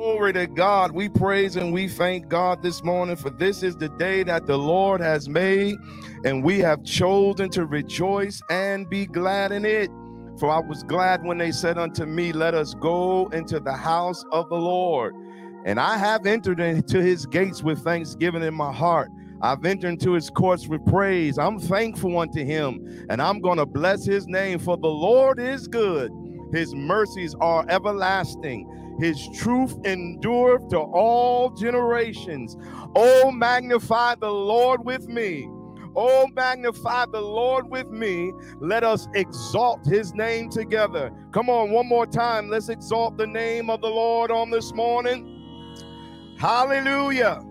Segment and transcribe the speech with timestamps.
[0.00, 0.92] Glory to God.
[0.92, 4.56] We praise and we thank God this morning for this is the day that the
[4.56, 5.76] Lord has made,
[6.24, 9.90] and we have chosen to rejoice and be glad in it.
[10.38, 14.24] For I was glad when they said unto me, Let us go into the house
[14.32, 15.14] of the Lord.
[15.66, 19.10] And I have entered into his gates with thanksgiving in my heart.
[19.42, 21.38] I've entered into his courts with praise.
[21.38, 25.68] I'm thankful unto him, and I'm going to bless his name, for the Lord is
[25.68, 26.10] good.
[26.54, 28.66] His mercies are everlasting
[29.00, 32.56] his truth endureth to all generations.
[32.94, 35.48] Oh, magnify the Lord with me.
[35.96, 38.32] Oh, magnify the Lord with me.
[38.60, 41.10] Let us exalt his name together.
[41.32, 42.48] Come on, one more time.
[42.48, 46.36] Let's exalt the name of the Lord on this morning.
[46.38, 47.42] Hallelujah.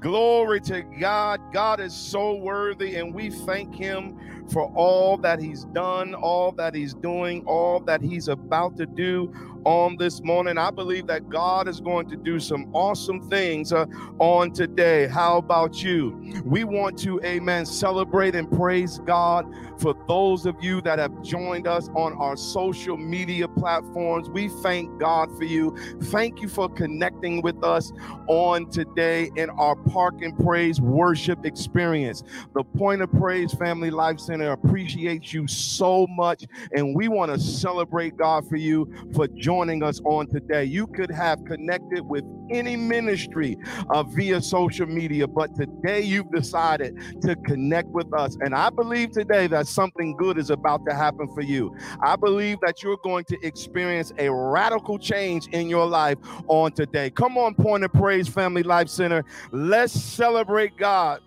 [0.00, 1.40] Glory to God.
[1.52, 4.18] God is so worthy, and we thank him
[4.50, 9.32] for all that he's done, all that he's doing, all that he's about to do
[9.64, 10.58] on this morning.
[10.58, 13.86] I believe that God is going to do some awesome things uh,
[14.18, 15.06] on today.
[15.06, 16.42] How about you?
[16.44, 19.46] We want to, amen, celebrate and praise God
[19.78, 24.28] for those of you that have joined us on our social media platforms.
[24.28, 25.76] We thank God for you.
[26.04, 27.92] Thank you for connecting with us
[28.28, 32.22] on today in our Park and Praise worship experience.
[32.54, 37.38] The Point of Praise Family Life Center appreciates you so much, and we want to
[37.38, 40.64] celebrate God for you for joining joining us on today.
[40.64, 43.58] You could have connected with any ministry
[43.90, 48.34] uh, via social media, but today you've decided to connect with us.
[48.40, 51.76] And I believe today that something good is about to happen for you.
[52.02, 56.16] I believe that you're going to experience a radical change in your life
[56.48, 57.10] on today.
[57.10, 59.22] Come on, Point of Praise Family Life Center.
[59.50, 61.20] Let's celebrate God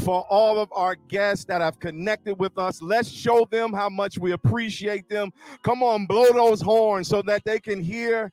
[0.00, 2.82] for all of our guests that have connected with us.
[2.82, 5.32] Let's show them how much we appreciate them.
[5.62, 8.32] Come on, blow those horns so that they can hear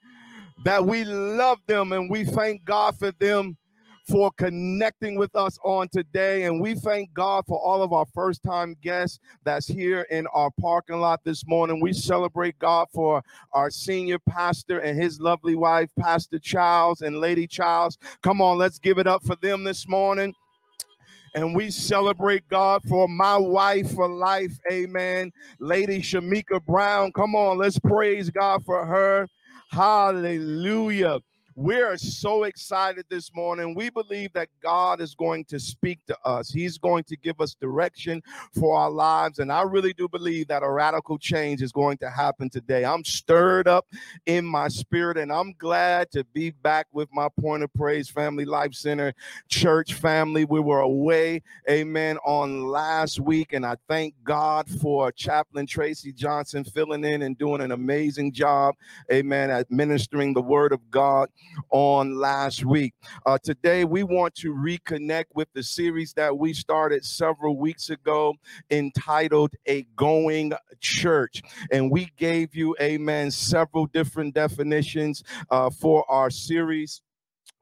[0.63, 3.57] that we love them and we thank God for them
[4.09, 6.43] for connecting with us on today.
[6.43, 10.51] And we thank God for all of our first time guests that's here in our
[10.59, 11.79] parking lot this morning.
[11.79, 17.47] We celebrate God for our senior pastor and his lovely wife, Pastor Charles and Lady
[17.47, 17.97] Charles.
[18.21, 20.33] Come on, let's give it up for them this morning
[21.33, 24.57] and we celebrate God for my wife for life.
[24.71, 25.31] Amen.
[25.59, 27.11] Lady Shamika Brown.
[27.13, 29.27] Come on, let's praise God for her.
[29.69, 31.19] Hallelujah.
[31.55, 33.75] We are so excited this morning.
[33.75, 36.49] We believe that God is going to speak to us.
[36.49, 38.23] He's going to give us direction
[38.57, 39.39] for our lives.
[39.39, 42.85] And I really do believe that a radical change is going to happen today.
[42.85, 43.85] I'm stirred up
[44.25, 48.45] in my spirit, and I'm glad to be back with my Point of Praise Family
[48.45, 49.13] Life Center
[49.49, 50.45] church family.
[50.45, 53.51] We were away, amen, on last week.
[53.51, 58.75] And I thank God for Chaplain Tracy Johnson filling in and doing an amazing job,
[59.11, 61.27] amen, administering the word of God
[61.69, 62.93] on last week.
[63.25, 68.33] Uh, today, we want to reconnect with the series that we started several weeks ago
[68.69, 71.41] entitled A Going Church.
[71.71, 77.01] And we gave you, amen, several different definitions uh, for our series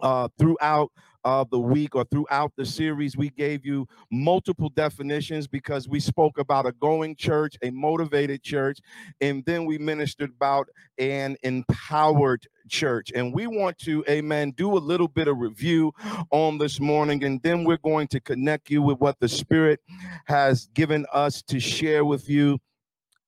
[0.02, 0.92] uh, throughout
[1.24, 6.38] of the week or throughout the series, we gave you multiple definitions because we spoke
[6.38, 8.80] about a going church, a motivated church,
[9.22, 13.12] and then we ministered about an empowered church.
[13.16, 15.94] And we want to, amen, do a little bit of review
[16.32, 19.80] on this morning, and then we're going to connect you with what the Spirit
[20.26, 22.60] has given us to share with you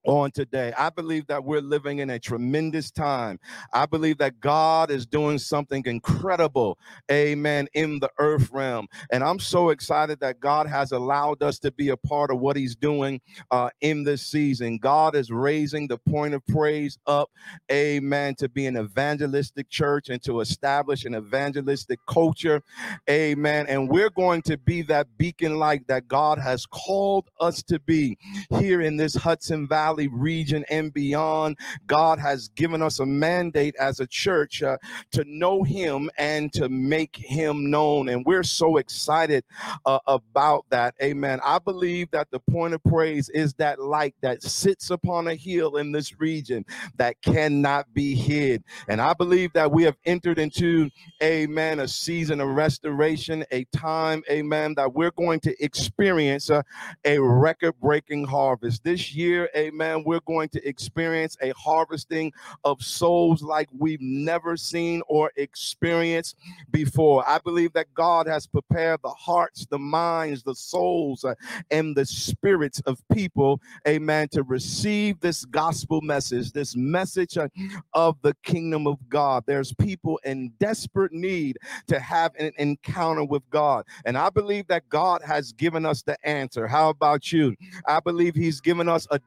[0.06, 0.74] on today.
[0.78, 3.40] I believe that we're living in a tremendous time.
[3.74, 6.78] I believe that God is doing something incredible,
[7.12, 8.88] amen, in the earth realm.
[9.12, 12.56] And I'm so excited that God has allowed us to be a part of what
[12.56, 14.78] He's doing uh, in this season.
[14.78, 17.30] God is raising the point of praise up,
[17.72, 22.62] amen, to be an evangelistic church and to establish an evangelistic culture,
[23.10, 23.68] amen.
[23.68, 28.18] And we're going to be that beacon light that God has called us to be
[28.60, 31.58] here in this Hudson Valley Valley region and beyond.
[31.86, 34.78] God has given us a mandate as a church uh,
[35.12, 38.08] to know Him and to make Him known.
[38.08, 39.44] And we're so excited
[39.86, 40.96] uh, about that.
[41.04, 41.42] Amen.
[41.44, 45.76] I believe that the point of praise is that light that sits upon a hill
[45.76, 46.64] in this region
[46.96, 48.64] that cannot be hid.
[48.88, 50.90] And I believe that we have entered into,
[51.22, 56.62] amen, a season of restoration, a time, amen, that we're going to experience uh,
[57.04, 58.86] a record breaking harvest.
[58.86, 62.32] This year, amen amen, we're going to experience a harvesting
[62.64, 66.36] of souls like we've never seen or experienced
[66.72, 67.28] before.
[67.28, 71.34] I believe that God has prepared the hearts, the minds, the souls, uh,
[71.72, 77.48] and the spirits of people, amen, to receive this gospel message, this message uh,
[77.94, 79.44] of the kingdom of God.
[79.48, 81.58] There's people in desperate need
[81.88, 83.86] to have an encounter with God.
[84.06, 86.68] And I believe that God has given us the answer.
[86.68, 87.56] How about you?
[87.88, 89.20] I believe He's given us a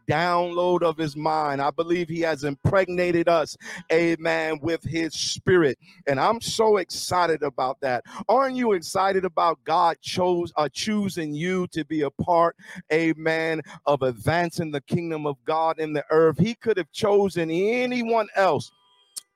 [0.45, 1.61] download of His mind.
[1.61, 3.57] I believe He has impregnated us,
[3.93, 5.79] amen, with His Spirit.
[6.07, 8.05] And I'm so excited about that.
[8.29, 12.57] Aren't you excited about God chose uh, choosing you to be a part,
[12.93, 16.39] amen, of advancing the kingdom of God in the earth?
[16.39, 18.71] He could have chosen anyone else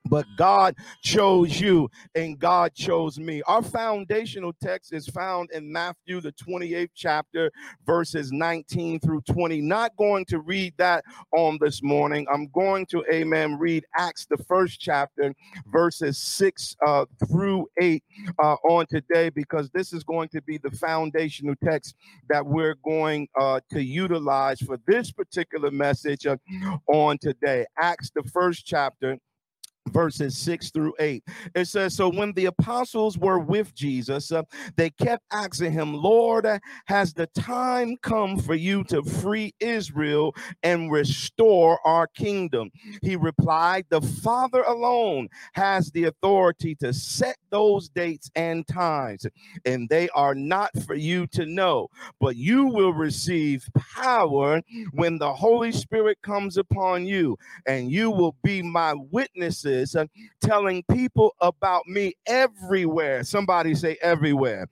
[0.09, 3.43] but God chose you and God chose me.
[3.43, 7.51] Our foundational text is found in Matthew, the 28th chapter,
[7.87, 9.61] verses 19 through 20.
[9.61, 11.05] Not going to read that
[11.37, 12.27] on this morning.
[12.33, 15.35] I'm going to, amen, read Acts, the first chapter,
[15.67, 18.03] verses 6 uh, through 8
[18.39, 21.95] uh, on today, because this is going to be the foundational text
[22.29, 26.37] that we're going uh, to utilize for this particular message uh,
[26.87, 27.67] on today.
[27.79, 29.19] Acts, the first chapter
[29.89, 31.25] verses 6 through 8.
[31.55, 34.43] It says, So when the apostles were with Jesus, uh,
[34.77, 36.47] they kept asking him, Lord,
[36.87, 42.71] has the time come for you to free Israel and restore our kingdom?
[43.03, 49.27] He replied, The Father alone has the authority to set those dates and times,
[49.65, 51.89] and they are not for you to know,
[52.21, 54.63] but you will receive power
[54.93, 60.07] when the Holy Spirit comes upon you, and you will be my witnesses uh,
[60.41, 63.25] telling people about me everywhere.
[63.25, 64.67] Somebody say everywhere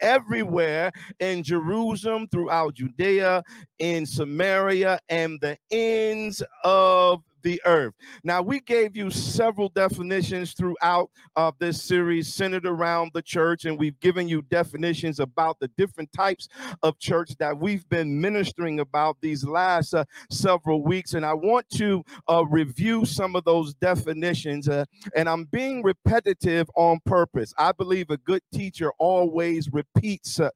[0.00, 3.42] everywhere in Jerusalem, throughout Judea,
[3.78, 7.94] in Samaria, and the ends of the earth.
[8.24, 13.78] Now, we gave you several definitions throughout uh, this series centered around the church, and
[13.78, 16.48] we've given you definitions about the different types
[16.82, 21.14] of church that we've been ministering about these last uh, several weeks.
[21.14, 24.84] And I want to uh, review some of those definitions, uh,
[25.16, 27.54] and I'm being repetitive on purpose.
[27.58, 30.50] I believe a good teacher always repeats uh,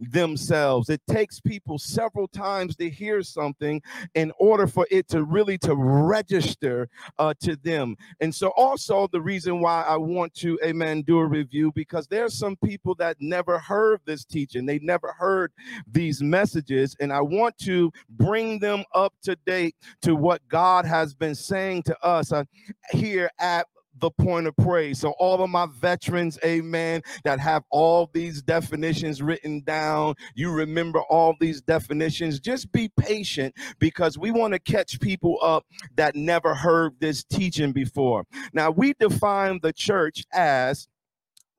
[0.00, 0.88] themselves.
[0.88, 3.82] It takes people several times to hear something
[4.14, 6.88] in order for it to really to register register
[7.18, 7.96] uh, to them.
[8.20, 12.24] And so, also, the reason why I want to, amen, do a review because there
[12.24, 15.52] are some people that never heard this teaching, they never heard
[15.90, 16.96] these messages.
[17.00, 21.82] And I want to bring them up to date to what God has been saying
[21.84, 22.44] to us uh,
[22.92, 23.66] here at
[24.00, 24.98] the point of praise.
[25.00, 31.00] So, all of my veterans, amen, that have all these definitions written down, you remember
[31.10, 32.40] all these definitions.
[32.40, 35.64] Just be patient because we want to catch people up
[35.96, 38.24] that never heard this teaching before.
[38.52, 40.88] Now, we define the church as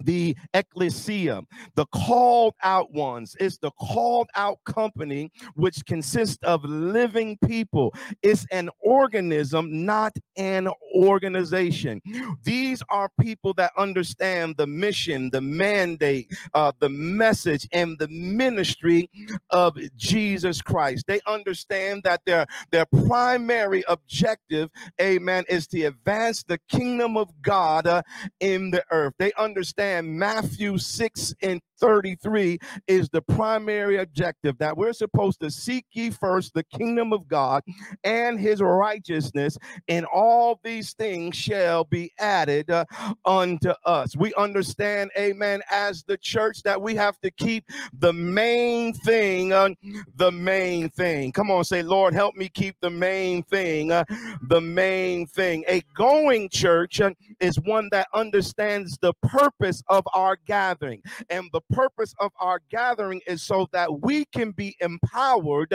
[0.05, 1.41] the ecclesia,
[1.75, 3.35] the called out ones.
[3.39, 7.93] It's the called out company, which consists of living people.
[8.21, 12.01] It's an organism, not an organization.
[12.43, 19.09] These are people that understand the mission, the mandate, uh, the message, and the ministry
[19.49, 21.05] of Jesus Christ.
[21.07, 24.69] They understand that their, their primary objective,
[24.99, 28.01] amen, is to advance the kingdom of God uh,
[28.39, 29.13] in the earth.
[29.19, 35.49] They understand understand Matthew 6 and 33 is the primary objective that we're supposed to
[35.49, 37.63] seek ye first the kingdom of God
[38.03, 39.57] and his righteousness,
[39.87, 42.85] and all these things shall be added uh,
[43.25, 44.15] unto us.
[44.15, 47.65] We understand, amen, as the church that we have to keep
[47.97, 49.69] the main thing, uh,
[50.15, 51.31] the main thing.
[51.31, 54.05] Come on, say, Lord, help me keep the main thing, uh,
[54.43, 55.63] the main thing.
[55.67, 61.61] A going church uh, is one that understands the purpose of our gathering and the
[61.71, 65.73] purpose of our gathering is so that we can be empowered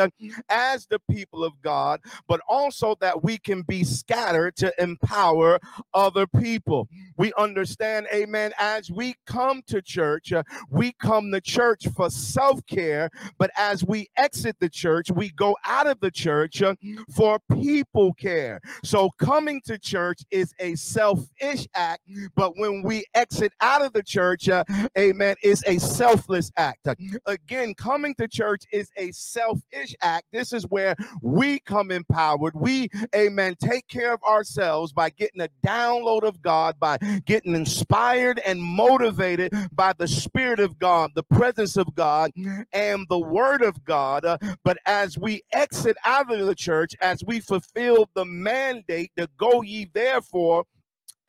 [0.48, 5.58] as the people of God, but also that we can be scattered to empower
[5.94, 6.88] other people.
[7.16, 12.64] We understand, amen, as we come to church, uh, we come to church for self
[12.66, 16.74] care, but as we exit the church, we go out of the church uh,
[17.14, 18.60] for people care.
[18.84, 22.02] So coming to church is a selfish act,
[22.34, 24.64] but when we exit out of church, uh,
[24.96, 26.86] amen, is a selfless act.
[27.26, 30.26] Again, coming to church is a selfish act.
[30.32, 32.54] This is where we come empowered.
[32.54, 37.54] We, amen, take care of ourselves ourselves by getting a download of God, by getting
[37.54, 42.30] inspired and motivated by the Spirit of God, the presence of God,
[42.72, 44.24] and the Word of God.
[44.24, 49.28] Uh, but as we exit out of the church, as we fulfill the mandate to
[49.36, 50.64] go ye therefore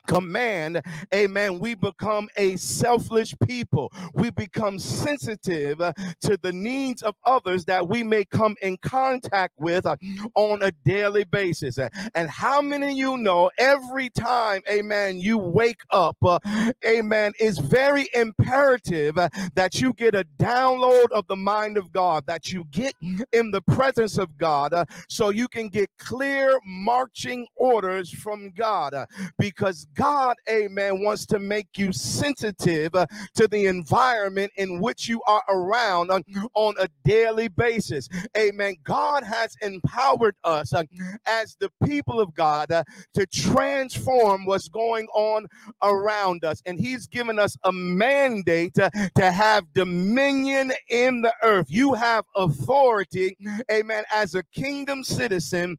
[0.07, 0.81] command,
[1.13, 3.91] amen, we become a selfless people.
[4.13, 9.53] We become sensitive uh, to the needs of others that we may come in contact
[9.57, 9.95] with uh,
[10.35, 11.77] on a daily basis.
[12.15, 16.39] And how many of you know every time, amen, you wake up, uh,
[16.85, 22.25] amen, it's very imperative uh, that you get a download of the mind of God,
[22.27, 22.93] that you get
[23.33, 28.93] in the presence of God uh, so you can get clear marching orders from God
[28.93, 29.05] uh,
[29.37, 35.21] because God, amen, wants to make you sensitive uh, to the environment in which you
[35.23, 36.23] are around on,
[36.53, 38.07] on a daily basis.
[38.37, 38.75] Amen.
[38.83, 40.83] God has empowered us uh,
[41.25, 42.83] as the people of God uh,
[43.15, 45.47] to transform what's going on
[45.81, 46.61] around us.
[46.67, 51.67] And He's given us a mandate uh, to have dominion in the earth.
[51.69, 53.35] You have authority,
[53.71, 55.77] amen, as a kingdom citizen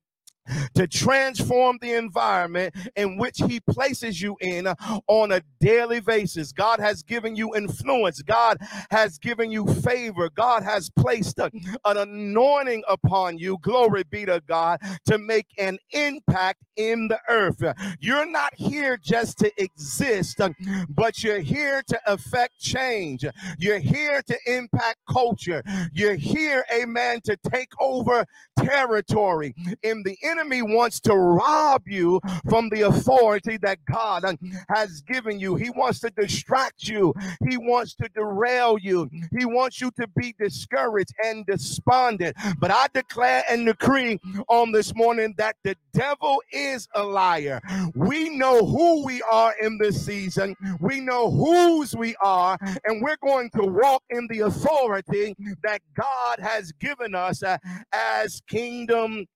[0.74, 4.66] to transform the environment in which He places you in
[5.06, 6.52] on a daily basis.
[6.52, 8.58] God has given you influence, God
[8.90, 11.50] has given you favor, God has placed a,
[11.84, 13.58] an anointing upon you.
[13.62, 17.62] Glory be to God to make an impact in the earth.
[18.00, 20.40] You're not here just to exist,
[20.88, 23.24] but you're here to affect change.
[23.58, 25.62] You're here to impact culture.
[25.92, 28.24] You're here, amen, to take over
[28.58, 29.54] territory.
[29.82, 34.24] In the enemy wants to rob you from the authority that God
[34.68, 35.56] has given you.
[35.56, 37.14] He wants to distract you.
[37.48, 39.10] He wants to derail you.
[39.36, 42.36] He wants you to be discouraged and despondent.
[42.58, 44.18] But I declare and decree
[44.48, 47.60] on this morning that the devil is a liar.
[47.94, 50.54] We know who we are in this season.
[50.80, 56.38] We know whose we are, and we're going to walk in the authority that God
[56.38, 57.58] has given us uh,
[57.92, 59.26] as kingdom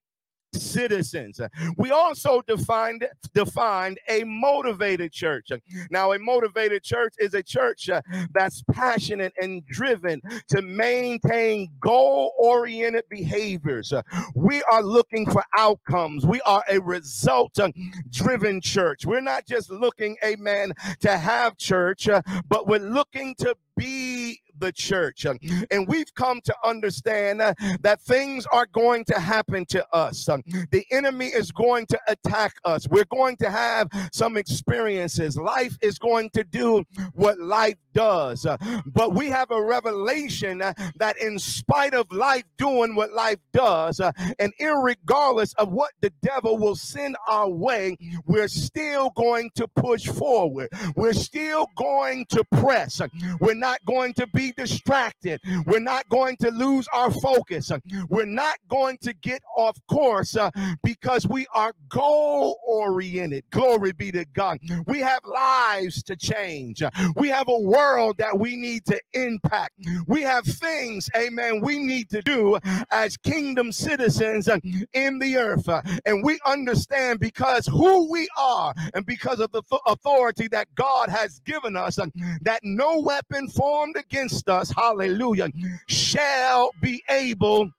[0.55, 1.41] citizens.
[1.77, 5.51] We also defined defined a motivated church.
[5.91, 13.05] Now, a motivated church is a church uh, that's passionate and driven to maintain goal-oriented
[13.09, 13.93] behaviors.
[13.93, 14.03] Uh,
[14.35, 16.27] we are looking for outcomes.
[16.27, 19.07] We are a result-driven church.
[19.07, 24.22] We're not just looking, amen, to have church, uh, but we're looking to be
[24.59, 25.25] the church.
[25.25, 30.29] And we've come to understand uh, that things are going to happen to us.
[30.29, 32.89] Um, the enemy is going to attack us.
[32.89, 35.37] We're going to have some experiences.
[35.37, 36.85] Life is going to do
[37.15, 38.47] what life does.
[38.47, 43.39] Uh, but we have a revelation uh, that, in spite of life doing what life
[43.53, 44.01] does,
[44.39, 47.97] and regardless of what the devil will send our way,
[48.27, 50.69] we're still going to push forward.
[50.97, 53.01] We're still going to press.
[53.41, 55.41] We're not going to be distracted.
[55.67, 57.71] We're not going to lose our focus.
[58.09, 60.51] We're not going to get off course uh,
[60.83, 63.45] because we are goal oriented.
[63.51, 64.59] Glory be to God.
[64.87, 66.83] We have lives to change.
[67.17, 69.73] We have a world that we need to impact.
[70.07, 72.59] We have things, amen, we need to do
[72.91, 74.59] as kingdom citizens uh,
[74.93, 75.69] in the earth.
[75.69, 81.09] Uh, and we understand because who we are and because of the authority that God
[81.09, 82.07] has given us uh,
[82.43, 84.12] that no weapon formed against
[84.49, 85.51] us, hallelujah,
[85.89, 87.71] shall be able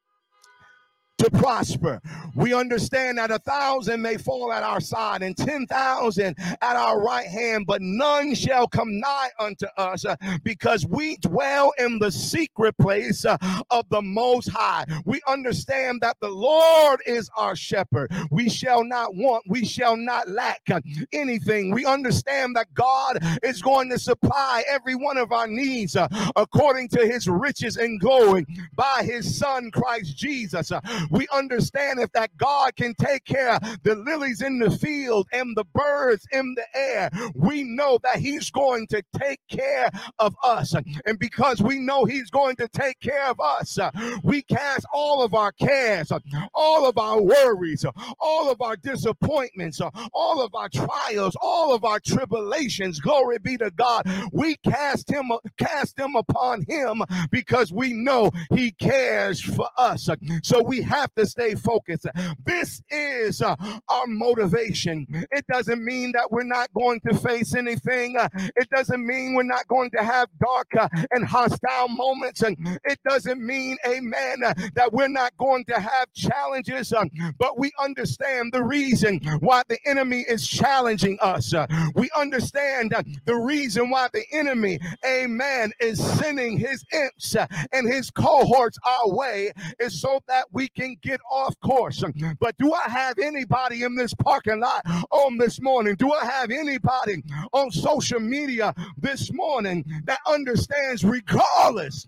[1.24, 2.02] to prosper.
[2.36, 7.28] We understand that a thousand may fall at our side and 10,000 at our right
[7.28, 12.78] hand, but none shall come nigh unto us uh, because we dwell in the secret
[12.78, 13.38] place uh,
[13.70, 14.86] of the Most High.
[15.06, 18.12] We understand that the Lord is our shepherd.
[18.30, 20.82] We shall not want, we shall not lack uh,
[21.14, 21.72] anything.
[21.72, 26.90] We understand that God is going to supply every one of our needs uh, according
[26.90, 30.72] to his riches and glory by his Son, Christ Jesus.
[31.14, 35.56] We understand if that God can take care of the lilies in the field and
[35.56, 40.74] the birds in the air, we know that He's going to take care of us.
[41.06, 43.78] And because we know He's going to take care of us,
[44.24, 46.12] we cast all of our cares,
[46.54, 47.86] all of our worries,
[48.20, 49.80] all of our disappointments,
[50.14, 53.00] all of our trials, all of our tribulations.
[53.00, 54.10] Glory be to God.
[54.32, 60.10] We cast him, cast them upon him because we know he cares for us.
[60.42, 62.08] So we have have to stay focused.
[62.46, 63.56] This is uh,
[63.90, 65.06] our motivation.
[65.32, 68.16] It doesn't mean that we're not going to face anything.
[68.18, 72.42] Uh, it doesn't mean we're not going to have dark uh, and hostile moments.
[72.42, 74.38] And it doesn't mean, amen,
[74.76, 76.94] that we're not going to have challenges.
[76.94, 77.04] Uh,
[77.38, 81.54] but we understand the reason why the enemy is challenging us.
[81.96, 82.94] We understand
[83.26, 87.36] the reason why the enemy, amen, is sending his imps
[87.74, 92.04] and his cohorts our way is so that we can get off course.
[92.40, 95.96] But do I have anybody in this parking lot on this morning?
[95.96, 102.08] Do I have anybody on social media this morning that understands, regardless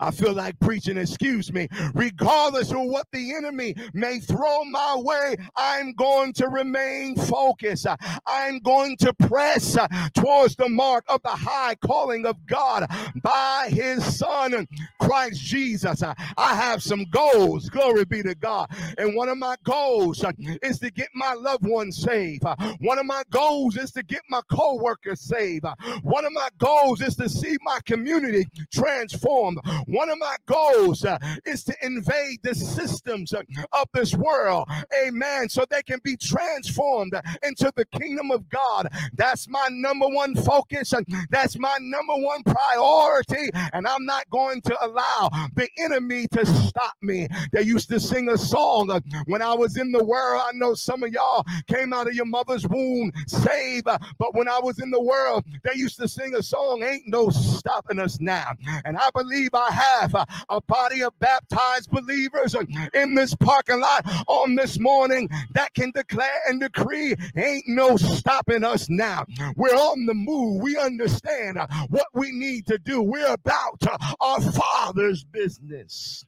[0.00, 1.68] I feel like preaching, excuse me.
[1.94, 7.86] Regardless of what the enemy may throw my way, I'm going to remain focused.
[8.26, 9.76] I'm going to press
[10.14, 12.86] towards the mark of the high calling of God
[13.22, 14.66] by his son,
[15.00, 16.02] Christ Jesus.
[16.02, 18.70] I have some goals, glory be to God.
[18.98, 20.24] And one of my goals
[20.62, 22.44] is to get my loved ones saved.
[22.80, 25.66] One of my goals is to get my co workers saved.
[26.02, 29.58] One of my goals is to see my community transformed.
[29.86, 33.42] One of my goals uh, is to invade the systems uh,
[33.72, 34.68] of this world,
[35.06, 38.88] amen, so they can be transformed into the kingdom of God.
[39.14, 43.50] That's my number one focus, and that's my number one priority.
[43.72, 47.28] And I'm not going to allow the enemy to stop me.
[47.52, 50.42] They used to sing a song uh, when I was in the world.
[50.46, 54.58] I know some of y'all came out of your mother's womb saved, but when I
[54.58, 58.52] was in the world, they used to sing a song, Ain't No Stopping Us Now.
[58.84, 60.14] And I believe I have
[60.48, 62.54] a body of baptized believers
[62.92, 68.64] in this parking lot on this morning that can declare and decree ain't no stopping
[68.64, 69.24] us now.
[69.56, 70.62] We're on the move.
[70.62, 71.58] We understand
[71.88, 73.02] what we need to do.
[73.02, 73.82] We're about
[74.20, 76.24] our Father's business.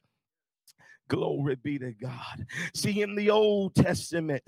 [1.09, 2.45] Glory be to God.
[2.73, 4.43] See, in the Old Testament,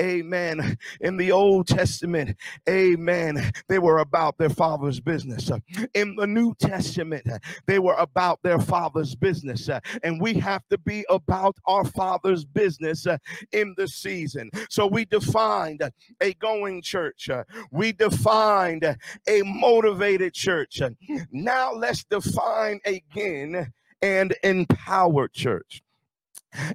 [0.00, 0.76] amen.
[1.00, 2.36] In the Old Testament,
[2.68, 5.50] amen, they were about their father's business.
[5.94, 7.26] In the New Testament,
[7.66, 9.70] they were about their father's business.
[10.02, 13.06] And we have to be about our father's business
[13.52, 14.50] in the season.
[14.68, 15.82] So we defined
[16.20, 17.30] a going church,
[17.70, 20.82] we defined a motivated church.
[21.30, 25.82] Now let's define again an empowered church.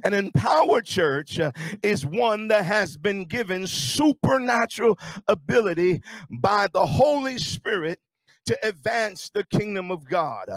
[0.03, 1.51] An empowered church uh,
[1.83, 8.00] is one that has been given supernatural ability by the Holy Spirit
[8.45, 10.50] to advance the kingdom of God.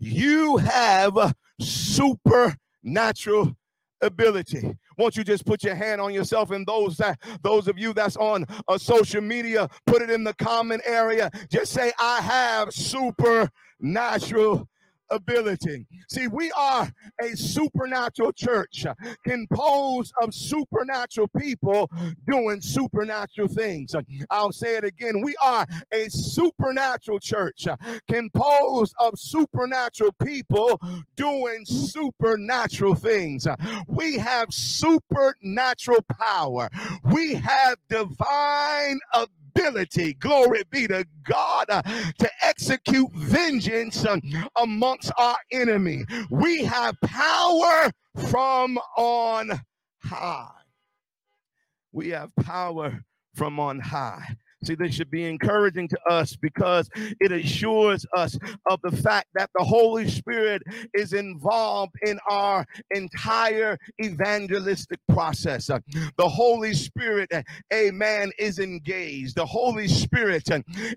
[0.00, 3.56] You have supernatural
[4.00, 4.76] ability.
[4.98, 8.16] Won't you just put your hand on yourself and those that those of you that's
[8.16, 11.30] on uh, social media, put it in the comment area.
[11.50, 14.68] Just say, I have supernatural
[15.10, 15.86] ability.
[16.08, 16.90] See, we are
[17.22, 18.86] a supernatural church
[19.24, 21.90] composed of supernatural people
[22.28, 23.94] doing supernatural things.
[24.30, 25.22] I'll say it again.
[25.22, 27.66] We are a supernatural church
[28.08, 30.80] composed of supernatural people
[31.16, 33.46] doing supernatural things.
[33.86, 36.68] We have supernatural power.
[37.04, 44.18] We have divine ability ability, glory be to God, uh, to execute vengeance uh,
[44.56, 46.04] amongst our enemy.
[46.30, 47.90] We have power
[48.28, 49.60] from on
[50.02, 50.50] high.
[51.92, 54.36] We have power from on high.
[54.66, 59.50] See, this should be encouraging to us because it assures us of the fact that
[59.56, 60.62] the Holy Spirit
[60.94, 65.66] is involved in our entire evangelistic process.
[65.66, 67.30] The Holy Spirit,
[67.72, 69.36] amen, is engaged.
[69.36, 70.48] The Holy Spirit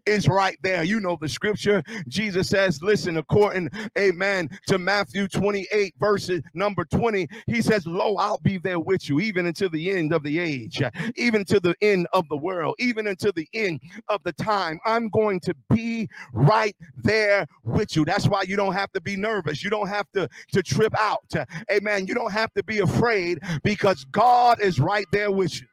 [0.05, 0.83] is right there.
[0.83, 1.83] You know the scripture.
[2.07, 8.39] Jesus says, listen, according, amen, to Matthew 28, verses number 20, he says, Lo, I'll
[8.39, 10.81] be there with you, even until the end of the age,
[11.15, 13.58] even to the end of the world, even until the end
[14.09, 14.79] of the time.
[14.85, 18.05] I'm going to be right there with you.
[18.05, 19.63] That's why you don't have to be nervous.
[19.63, 21.33] You don't have to, to trip out.
[21.71, 22.07] Amen.
[22.07, 25.68] You don't have to be afraid because God is right there with you.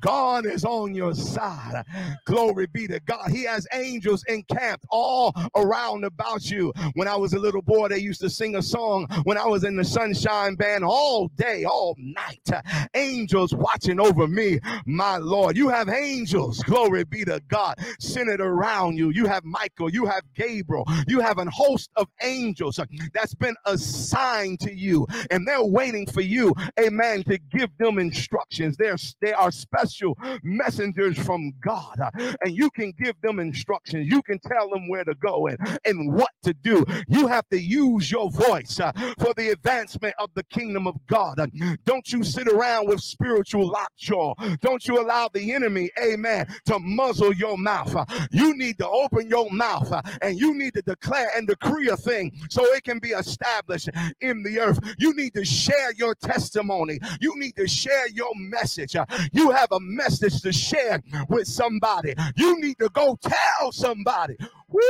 [0.00, 1.84] God is on your side.
[2.26, 3.30] Glory be to God.
[3.30, 6.72] He has angels encamped all around about you.
[6.94, 9.64] When I was a little boy, they used to sing a song when I was
[9.64, 12.48] in the sunshine band all day, all night.
[12.94, 15.56] Angels watching over me, my Lord.
[15.56, 19.10] You have angels, glory be to God, centered around you.
[19.10, 22.80] You have Michael, you have Gabriel, you have a host of angels
[23.14, 28.76] that's been assigned to you, and they're waiting for you, amen, to give them instructions.
[28.76, 32.10] They're, they are special messengers from God, uh,
[32.42, 34.10] and you can give them instructions.
[34.10, 36.84] You can tell them where to go and, and what to do.
[37.08, 41.38] You have to use your voice uh, for the advancement of the kingdom of God.
[41.38, 41.46] Uh,
[41.84, 44.34] don't you sit around with spiritual lockjaw.
[44.60, 47.94] Don't you allow the enemy, amen, to muzzle your mouth.
[48.30, 49.92] You need to open your mouth
[50.22, 53.88] and you need to declare and decree a thing so it can be established
[54.20, 54.78] in the earth.
[54.98, 56.98] You need to share your testimony.
[57.20, 58.96] You need to share your message.
[58.96, 59.06] Uh,
[59.50, 62.14] you have a message to share with somebody.
[62.36, 64.36] You need to go tell somebody.
[64.70, 64.80] Woo,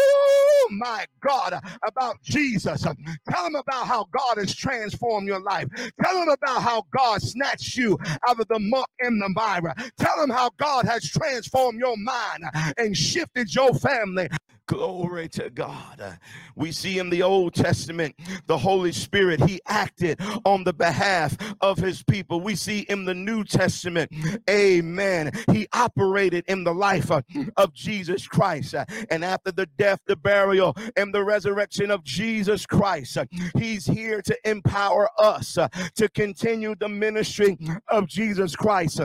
[0.70, 2.82] my God, about Jesus.
[2.82, 5.68] Tell them about how God has transformed your life.
[6.02, 9.74] Tell them about how God snatched you out of the muck and the mire.
[9.98, 12.44] Tell them how God has transformed your mind
[12.78, 14.28] and shifted your family.
[14.66, 16.18] Glory to God.
[16.54, 18.14] We see in the Old Testament
[18.46, 22.40] the Holy Spirit, He acted on the behalf of His people.
[22.40, 24.12] We see in the New Testament,
[24.48, 28.76] Amen, He operated in the life of Jesus Christ.
[29.10, 33.18] And after the death, the burial, and the resurrection of Jesus Christ,
[33.56, 35.58] He's here to empower us
[35.96, 39.00] to continue the ministry of Jesus Christ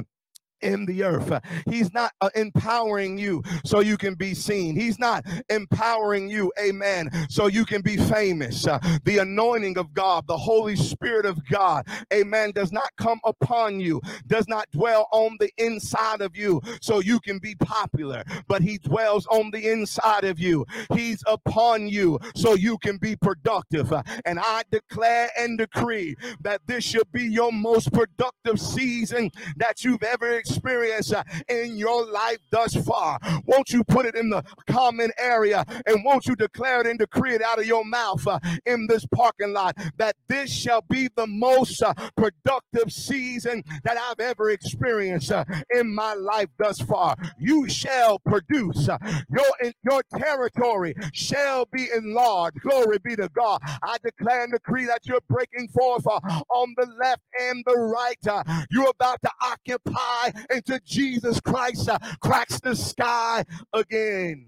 [0.62, 1.32] in the earth.
[1.70, 4.76] He's not uh, empowering you so you can be seen.
[4.76, 8.68] He's not empowering you, amen, so you can be famous.
[8.68, 13.80] Uh, the anointing of God, the Holy Spirit of God, amen, does not come upon
[13.80, 18.62] you, does not dwell on the inside of you so you can be popular, but
[18.62, 20.66] He dwells on the inside of you.
[20.94, 23.92] He's upon you so you can be productive.
[23.92, 29.84] Uh, and I declare and decree that this should be your most productive season that
[29.84, 33.20] you've ever experience uh, in your life thus far.
[33.46, 37.34] Won't you put it in the comment area and won't you declare it and decree
[37.34, 41.28] it out of your mouth uh, in this parking lot that this shall be the
[41.28, 45.32] most uh, productive season that I've ever experienced
[45.74, 47.16] in my life thus far.
[47.40, 48.88] You shall produce
[49.30, 52.60] your your territory shall be enlarged.
[52.62, 53.60] Glory be to God.
[53.84, 58.66] I declare and decree that you're breaking forth on the left and the right.
[58.72, 63.44] you're about to occupy until Jesus Christ uh, cracks the sky
[63.74, 64.48] again.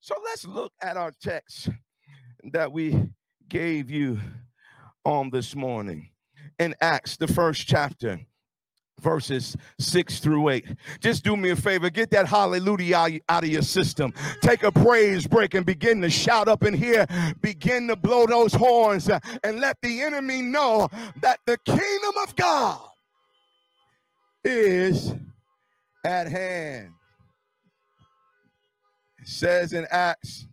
[0.00, 1.68] So let's look at our text
[2.52, 3.10] that we
[3.48, 4.20] gave you
[5.04, 6.10] on this morning
[6.58, 8.20] in Acts, the first chapter
[9.00, 10.64] verses 6 through 8.
[11.00, 14.12] Just do me a favor, get that hallelujah out of your system.
[14.40, 17.06] Take a praise break and begin to shout up in here.
[17.40, 20.88] Begin to blow those horns uh, and let the enemy know
[21.20, 22.80] that the kingdom of God
[24.46, 25.12] is
[26.04, 26.90] at hand.
[29.18, 30.46] It says in Acts,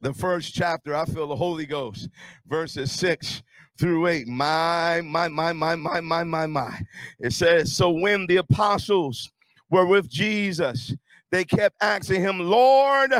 [0.00, 2.08] the first chapter, I feel the Holy Ghost,
[2.46, 3.42] verses 6
[3.78, 4.26] through 8.
[4.26, 6.80] My, my, my, my, my, my, my, my.
[7.18, 9.30] It says, So when the apostles
[9.70, 10.94] were with Jesus,
[11.30, 13.12] they kept asking him, Lord,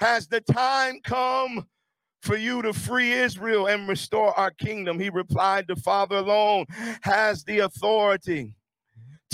[0.00, 1.66] has the time come
[2.22, 4.98] for you to free Israel and restore our kingdom?
[4.98, 6.66] He replied, The Father alone
[7.02, 8.54] has the authority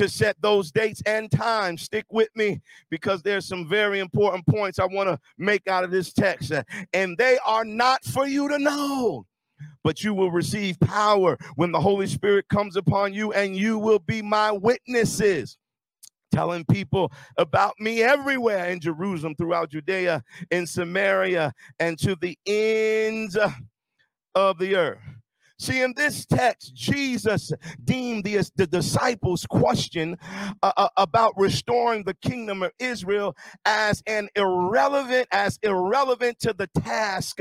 [0.01, 1.83] to set those dates and times.
[1.83, 5.91] Stick with me because there's some very important points I want to make out of
[5.91, 6.53] this text.
[6.53, 6.63] Uh,
[6.95, 9.27] and they are not for you to know,
[9.85, 13.99] but you will receive power when the Holy Spirit comes upon you, and you will
[13.99, 15.59] be my witnesses
[16.33, 23.37] telling people about me everywhere in Jerusalem, throughout Judea, in Samaria, and to the ends
[24.35, 25.20] of the earth.
[25.61, 27.53] See, in this text, Jesus
[27.85, 30.19] deemed the, the disciples' question
[30.63, 36.69] uh, uh, about restoring the kingdom of Israel as an irrelevant, as irrelevant to the
[36.83, 37.41] task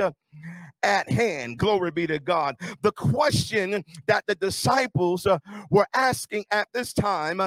[0.84, 1.58] at hand.
[1.60, 2.56] Glory be to God.
[2.82, 7.42] The question that the disciples uh, were asking at this time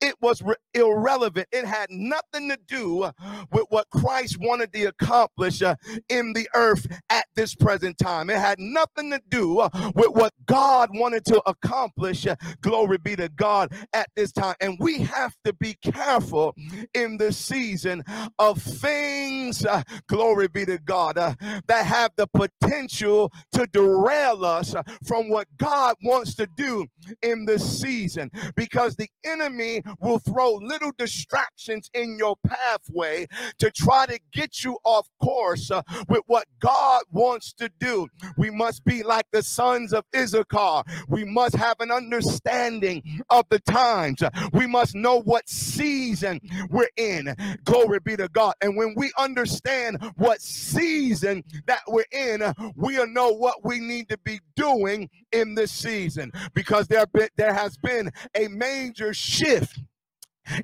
[0.00, 1.48] it was re- irrelevant.
[1.52, 3.10] It had nothing to do
[3.52, 5.76] with what Christ wanted to accomplish uh,
[6.08, 8.30] in the earth at this present time.
[8.30, 12.26] It had nothing to do uh, with what God wanted to accomplish.
[12.26, 14.56] Uh, glory be to God at this time.
[14.60, 16.54] And we have to be careful
[16.94, 18.04] in this season
[18.38, 21.34] of things, uh, glory be to God, uh,
[21.68, 24.74] that have the potential to derail us
[25.06, 26.86] from what God wants to do
[27.22, 33.26] in this season because the enemy will throw little distractions in your pathway
[33.58, 38.08] to try to get you off course uh, with what God wants to do.
[38.36, 40.84] We must be like the sons of Issachar.
[41.08, 44.22] We must have an understanding of the times.
[44.52, 47.34] We must know what season we're in.
[47.64, 48.54] Glory be to God.
[48.60, 52.42] And when we understand what season that we're in,
[52.76, 55.08] we'll know what we need to be doing
[55.40, 59.80] in this season because there, been, there has been a major shift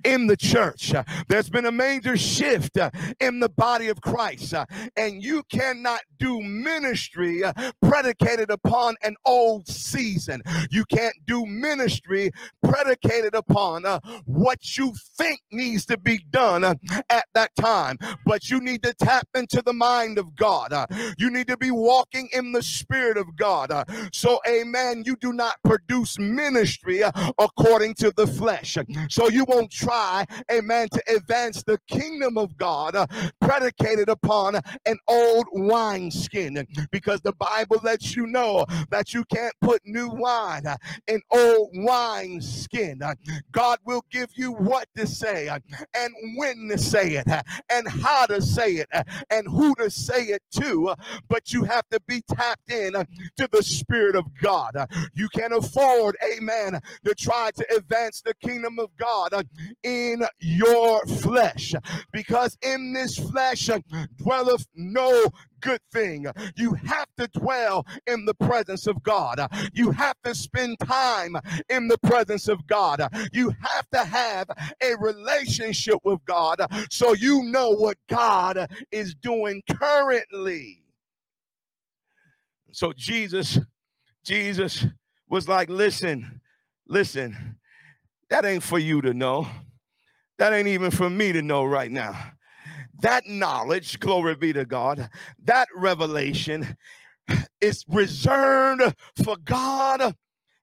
[0.04, 0.92] in the church.
[1.28, 2.90] There's been a major shift uh,
[3.20, 4.66] in the body of Christ, uh,
[4.96, 10.42] and you cannot do ministry uh, predicated upon an old season.
[10.70, 12.30] You can't do ministry
[12.62, 13.84] predicated upon
[14.24, 19.28] what you think needs to be done at that time, but you need to tap
[19.34, 20.72] into the mind of God.
[21.18, 23.72] You need to be walking in the Spirit of God.
[24.12, 27.02] So, amen, you do not produce ministry
[27.38, 28.76] according to the flesh.
[29.08, 33.06] So, you won't try, amen, to advance the kingdom of God uh,
[33.40, 34.56] predicated upon
[34.86, 40.66] an old wineskin because the Bible lets you know that you can't put new wine
[40.66, 43.02] uh, in old wineskin.
[43.02, 43.14] Uh,
[43.50, 45.58] God will give you what to say uh,
[45.94, 47.26] and when to say it
[47.70, 48.88] and how to say it
[49.30, 50.94] and who to say it to,
[51.28, 52.92] but you have to be tapped in
[53.36, 54.72] to the Spirit of God.
[55.14, 59.32] You can't afford, amen, to try to advance the kingdom of God
[59.82, 61.74] in your flesh,
[62.12, 63.68] because in this flesh
[64.16, 65.26] dwelleth no
[65.60, 66.26] good thing.
[66.56, 69.40] You have to dwell in the presence of God.
[69.72, 71.36] You have to spend time
[71.68, 73.00] in the presence of God.
[73.32, 74.48] You have to have
[74.82, 80.82] a relationship with God so you know what God is doing currently.
[82.72, 83.58] So Jesus,
[84.24, 84.86] Jesus
[85.28, 86.40] was like, listen,
[86.88, 87.56] listen,
[88.32, 89.46] that ain't for you to know.
[90.38, 92.32] That ain't even for me to know right now.
[93.02, 95.10] That knowledge, glory be to God,
[95.44, 96.78] that revelation
[97.60, 100.14] is reserved for God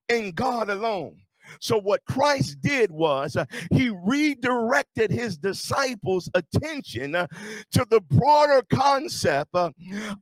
[0.08, 1.20] and God alone.
[1.60, 7.26] So, what Christ did was uh, he redirected his disciples' attention uh,
[7.72, 9.70] to the broader concept uh,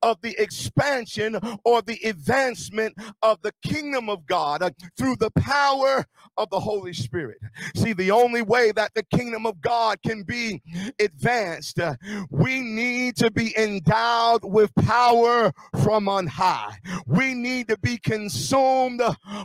[0.03, 6.05] of the expansion or the advancement of the kingdom of God uh, through the power
[6.37, 7.39] of the Holy Spirit.
[7.77, 10.63] See, the only way that the kingdom of God can be
[11.01, 11.97] advanced, uh,
[12.31, 16.79] we need to be endowed with power from on high.
[17.07, 19.03] We need to be consumed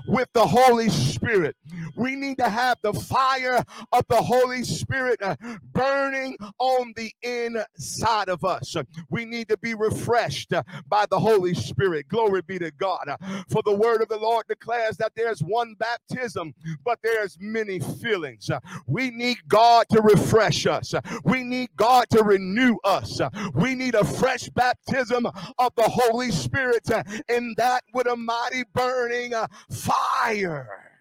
[0.08, 1.56] with the Holy Spirit.
[1.96, 5.36] We need to have the fire of the Holy Spirit uh,
[5.72, 8.76] burning on the inside of us.
[9.10, 12.08] We need to be refreshed uh, by the Holy Spirit.
[12.08, 13.08] Glory be to God.
[13.08, 13.18] Uh,
[13.50, 18.50] for the word of the Lord declares that there's one baptism, but there's many feelings.
[18.88, 20.94] We need God to refresh us.
[21.24, 23.20] We need God to renew us.
[23.54, 26.90] We need a fresh baptism of the Holy Spirit,
[27.30, 29.34] and that with a mighty burning
[29.70, 30.93] fire.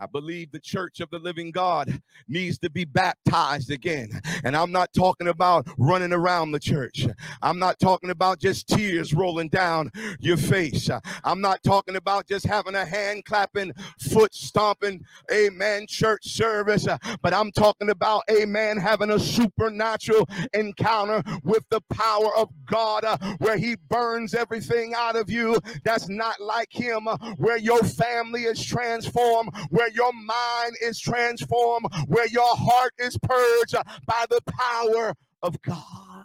[0.00, 4.08] I believe the church of the living God needs to be baptized again.
[4.44, 7.06] And I'm not talking about running around the church.
[7.42, 10.88] I'm not talking about just tears rolling down your face.
[11.22, 16.88] I'm not talking about just having a hand clapping, foot stomping, amen, church service.
[17.20, 23.18] But I'm talking about, amen, having a supernatural encounter with the power of God uh,
[23.38, 28.44] where He burns everything out of you that's not like Him, uh, where your family
[28.44, 33.74] is transformed, where your mind is transformed, where your heart is purged
[34.06, 36.24] by the power of God.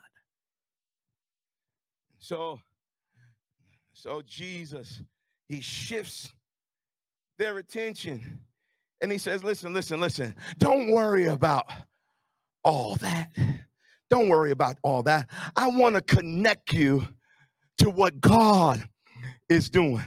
[2.19, 2.59] So,
[3.93, 5.01] so Jesus,
[5.47, 6.33] he shifts
[7.37, 8.39] their attention
[9.01, 11.65] and he says, Listen, listen, listen, don't worry about
[12.63, 13.29] all that.
[14.09, 15.29] Don't worry about all that.
[15.55, 17.07] I want to connect you
[17.79, 18.87] to what God
[19.49, 20.03] is doing.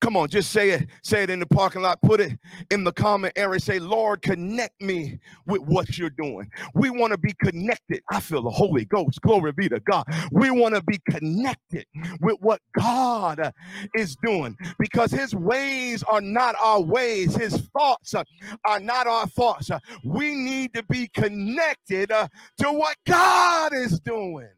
[0.00, 0.88] Come on, just say it.
[1.02, 2.00] Say it in the parking lot.
[2.02, 2.38] Put it
[2.70, 3.58] in the comment area.
[3.58, 6.50] Say, Lord, connect me with what you're doing.
[6.74, 8.02] We want to be connected.
[8.10, 9.20] I feel the Holy Ghost.
[9.22, 10.04] Glory be to God.
[10.30, 11.86] We want to be connected
[12.20, 13.52] with what God
[13.94, 19.70] is doing because his ways are not our ways, his thoughts are not our thoughts.
[20.04, 24.50] We need to be connected to what God is doing.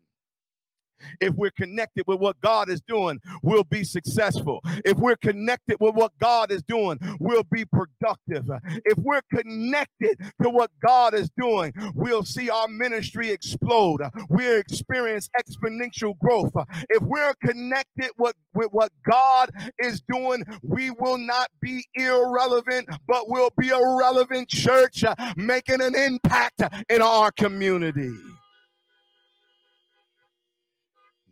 [1.20, 4.60] If we're connected with what God is doing, we'll be successful.
[4.84, 8.44] If we're connected with what God is doing, we'll be productive.
[8.84, 14.00] If we're connected to what God is doing, we'll see our ministry explode.
[14.28, 16.52] We'll experience exponential growth.
[16.90, 23.28] If we're connected with, with what God is doing, we will not be irrelevant, but
[23.28, 25.04] we'll be a relevant church
[25.36, 28.12] making an impact in our community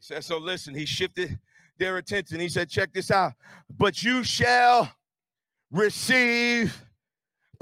[0.05, 1.39] said, so listen, he shifted
[1.79, 2.39] their attention.
[2.39, 3.33] He said, check this out.
[3.79, 4.93] But you shall
[5.71, 6.79] receive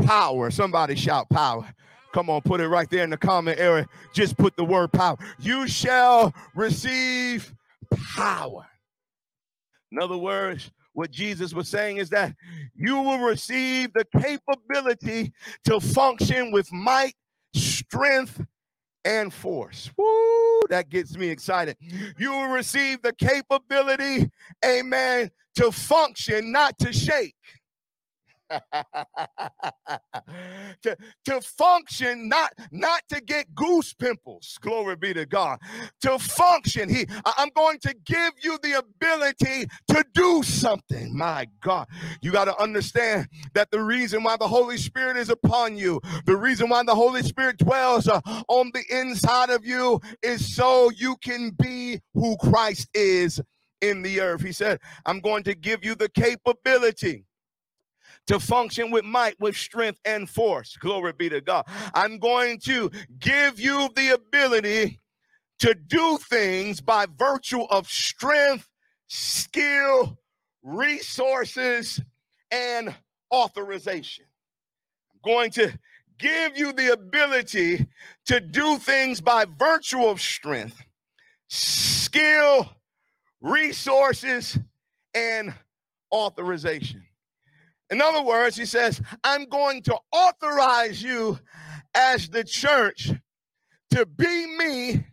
[0.05, 0.51] power.
[0.51, 1.73] Somebody shout power.
[2.13, 3.87] Come on, put it right there in the comment area.
[4.13, 5.17] Just put the word power.
[5.39, 7.55] You shall receive
[8.17, 8.67] power.
[9.93, 12.35] In other words, what Jesus was saying is that
[12.75, 15.33] you will receive the capability
[15.67, 17.15] to function with might,
[17.55, 18.41] strength,
[19.05, 19.91] and force.
[19.97, 21.77] Woo, that gets me excited.
[22.19, 24.31] You will receive the capability,
[24.65, 27.37] amen, to function, not to shake.
[30.83, 34.59] to, to function, not, not to get goose pimples.
[34.61, 35.59] Glory be to God.
[36.03, 36.89] To function.
[36.89, 41.17] He I'm going to give you the ability to do something.
[41.17, 41.87] My God.
[42.23, 46.37] You got to understand that the reason why the Holy Spirit is upon you, the
[46.37, 51.17] reason why the Holy Spirit dwells uh, on the inside of you is so you
[51.23, 53.41] can be who Christ is
[53.81, 54.43] in the earth.
[54.43, 57.25] He said, I'm going to give you the capability
[58.27, 60.77] to function with might, with strength and force.
[60.77, 61.67] Glory be to God.
[61.95, 65.01] I'm going to give you the ability
[65.61, 68.69] to do things by virtue of strength,
[69.09, 70.19] skill,
[70.63, 72.01] resources,
[72.51, 72.95] and
[73.33, 74.25] authorization.
[75.13, 75.73] I'm going to
[76.19, 77.87] give you the ability
[78.27, 80.81] to do things by virtue of strength,
[81.49, 82.69] skill,
[83.41, 84.59] resources,
[85.15, 85.55] and
[86.13, 87.03] authorization.
[87.93, 91.39] In other words, he says, I'm going to authorize you
[91.95, 93.11] as the church
[93.91, 95.05] to be me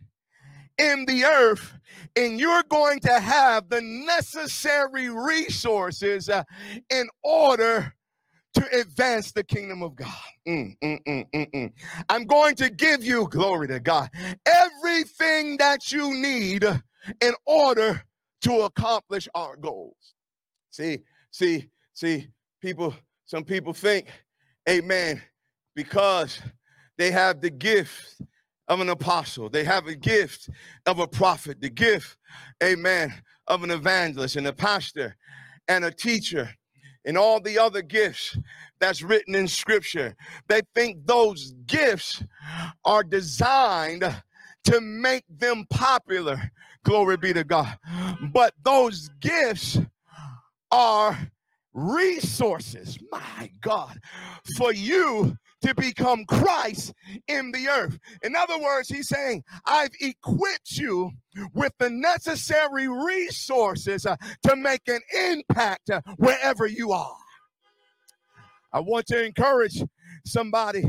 [0.78, 1.74] in the earth,
[2.16, 6.42] and you're going to have the necessary resources uh,
[6.88, 7.94] in order
[8.54, 10.08] to advance the kingdom of God.
[10.48, 11.72] Mm, mm, mm, mm, mm.
[12.08, 14.08] I'm going to give you, glory to God,
[14.46, 18.02] everything that you need in order
[18.40, 20.14] to accomplish our goals.
[20.70, 22.28] See, see, see,
[22.60, 22.94] people,
[23.24, 24.08] some people think,
[24.68, 25.22] amen,
[25.74, 26.40] because
[26.98, 28.20] they have the gift
[28.68, 30.48] of an apostle, they have a gift
[30.86, 32.16] of a prophet, the gift,
[32.62, 33.12] amen,
[33.46, 35.16] of an evangelist and a pastor
[35.68, 36.48] and a teacher
[37.04, 38.38] and all the other gifts
[38.78, 40.14] that's written in scripture.
[40.48, 42.22] They think those gifts
[42.84, 44.04] are designed
[44.64, 46.50] to make them popular.
[46.84, 47.78] Glory be to God.
[48.32, 49.78] But those gifts
[50.70, 51.18] are
[51.72, 53.98] resources, my God,
[54.56, 56.92] for you to become Christ
[57.28, 57.98] in the earth.
[58.22, 61.10] In other words, he's saying, I've equipped you
[61.54, 67.16] with the necessary resources uh, to make an impact uh, wherever you are.
[68.72, 69.82] I want to encourage
[70.24, 70.84] somebody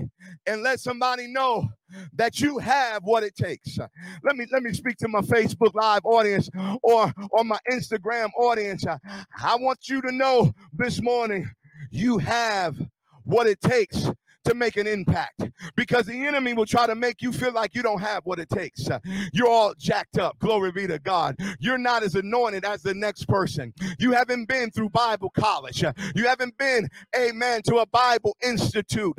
[0.45, 1.67] and let somebody know
[2.13, 3.77] that you have what it takes.
[4.23, 6.49] Let me let me speak to my Facebook live audience
[6.81, 8.85] or or my Instagram audience.
[8.85, 11.49] I want you to know this morning
[11.91, 12.77] you have
[13.23, 14.09] what it takes
[14.45, 15.43] to make an impact
[15.75, 18.49] because the enemy will try to make you feel like you don't have what it
[18.49, 18.87] takes.
[19.33, 20.37] You're all jacked up.
[20.39, 21.35] Glory be to God.
[21.59, 23.73] You're not as anointed as the next person.
[23.99, 25.83] You haven't been through Bible college.
[26.15, 29.17] You haven't been, amen, to a Bible institute.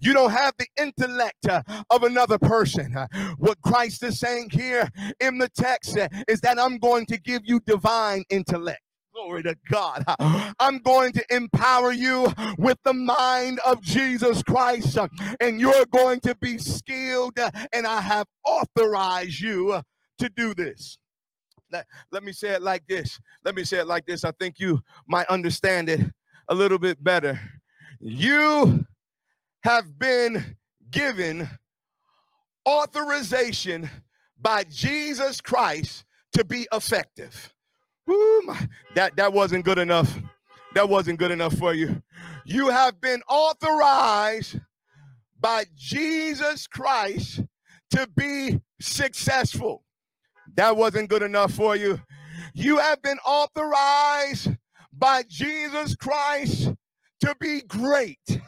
[0.00, 2.96] You don't have the intellect uh, of another person.
[3.38, 4.88] What Christ is saying here
[5.20, 8.80] in the text is that I'm going to give you divine intellect.
[9.14, 10.02] Glory to God.
[10.58, 14.98] I'm going to empower you with the mind of Jesus Christ,
[15.40, 17.38] and you're going to be skilled,
[17.72, 19.80] and I have authorized you
[20.18, 20.98] to do this.
[21.70, 23.20] Let, let me say it like this.
[23.44, 24.24] Let me say it like this.
[24.24, 26.00] I think you might understand it
[26.48, 27.40] a little bit better.
[28.00, 28.84] You
[29.62, 30.56] have been
[30.90, 31.48] given
[32.68, 33.88] authorization
[34.40, 37.53] by Jesus Christ to be effective.
[38.06, 40.18] Woo, my, that, that wasn't good enough.
[40.74, 42.02] That wasn't good enough for you.
[42.44, 44.60] You have been authorized
[45.40, 47.42] by Jesus Christ
[47.90, 49.84] to be successful.
[50.56, 52.00] That wasn't good enough for you.
[52.54, 54.50] You have been authorized
[54.92, 56.72] by Jesus Christ
[57.20, 58.40] to be great.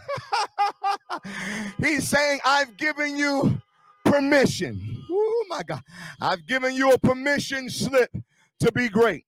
[1.79, 3.61] He's saying, I've given you
[4.05, 5.05] permission.
[5.11, 5.83] Oh my God.
[6.21, 8.11] I've given you a permission slip
[8.61, 9.25] to be great.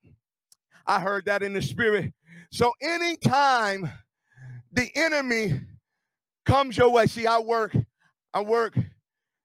[0.89, 2.15] I heard that in the spirit.
[2.53, 3.91] So anytime
[4.73, 5.61] the enemy
[6.47, 7.77] comes your way, see, I work,
[8.35, 8.79] I work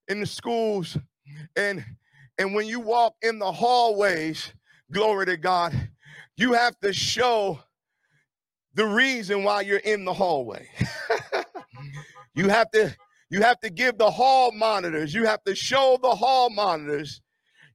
[0.08, 0.98] in the schools,
[1.56, 1.86] and
[2.40, 4.54] and when you walk in the hallways,
[4.92, 5.74] glory to God,
[6.38, 7.60] you have to show
[8.76, 10.70] the reason why you're in the hallway.
[12.36, 12.96] you have to
[13.30, 17.22] you have to give the hall monitors, you have to show the hall monitors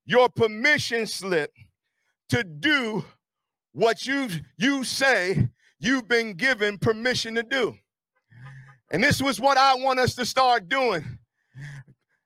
[0.07, 1.52] your permission slip
[2.31, 3.04] to do
[3.79, 7.77] what you you say you've been given permission to do.
[8.91, 11.05] And this was what I want us to start doing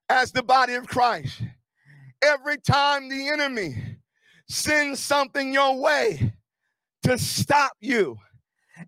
[0.08, 1.42] as the body of Christ.
[2.24, 3.98] Every time the enemy
[4.48, 6.32] sends something your way
[7.02, 8.16] to stop you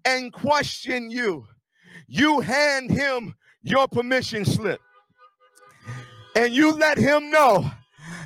[0.07, 1.47] and question you,
[2.07, 4.81] you hand him your permission slip
[6.35, 7.71] and you let him know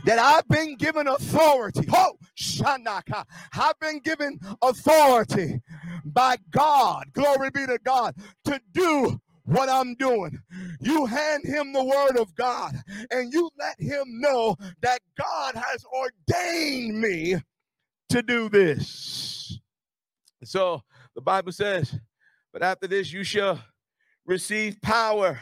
[0.04, 1.88] that I've been given authority.
[1.92, 3.24] Oh, Shanaka.
[3.54, 5.60] I've been given authority
[6.04, 7.06] by God.
[7.12, 8.14] Glory be to God
[8.44, 10.38] to do what I'm doing.
[10.80, 12.74] You hand him the word of God
[13.10, 17.36] and you let him know that God has ordained me
[18.10, 19.58] to do this.
[20.44, 20.82] So
[21.14, 21.98] the Bible says,
[22.52, 23.60] but after this you shall
[24.24, 25.40] receive power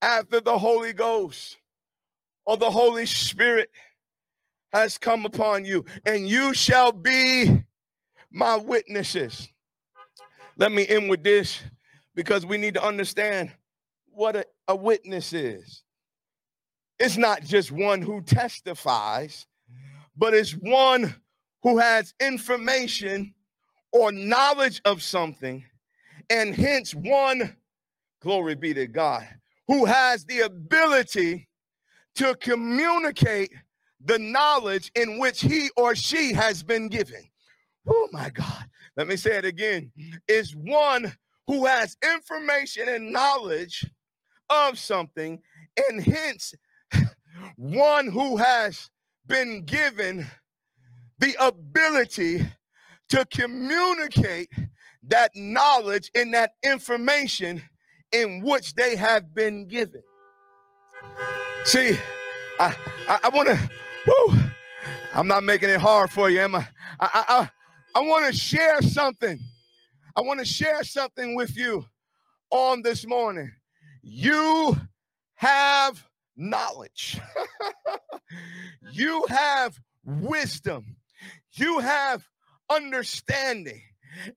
[0.00, 1.56] after the Holy Ghost
[2.46, 3.70] or the Holy Spirit
[4.72, 7.64] has come upon you, and you shall be
[8.30, 9.48] my witnesses.
[10.56, 11.62] Let me end with this
[12.14, 13.50] because we need to understand
[14.10, 15.82] what a, a witness is.
[16.98, 19.46] It's not just one who testifies,
[20.16, 21.14] but it's one
[21.62, 23.34] who has information
[23.92, 25.64] or knowledge of something,
[26.28, 27.56] and hence one,
[28.20, 29.26] glory be to God,
[29.68, 31.48] who has the ability
[32.16, 33.52] to communicate
[34.04, 37.22] the knowledge in which he or she has been given.
[37.86, 38.64] Oh my God.
[38.96, 39.92] Let me say it again.
[40.26, 41.12] Is one
[41.46, 43.86] who has information and knowledge
[44.50, 45.40] of something,
[45.88, 46.54] and hence
[47.56, 48.90] one who has
[49.26, 50.26] been given
[51.18, 52.46] the ability
[53.10, 54.50] to communicate
[55.04, 57.62] that knowledge and that information
[58.12, 60.02] in which they have been given.
[61.64, 61.98] See,
[62.60, 62.76] I
[63.08, 63.70] I, I want to.
[65.14, 66.68] I'm not making it hard for you, am I?
[67.00, 67.50] I I,
[67.96, 69.38] I want to share something.
[70.16, 71.84] I want to share something with you
[72.50, 73.52] on this morning.
[74.02, 74.76] You
[75.34, 76.04] have
[76.36, 77.20] knowledge.
[78.92, 80.96] you have wisdom.
[81.52, 82.26] You have
[82.70, 83.82] understanding.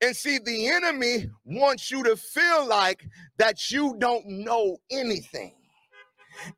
[0.01, 3.05] And see, the enemy wants you to feel like
[3.37, 5.53] that you don't know anything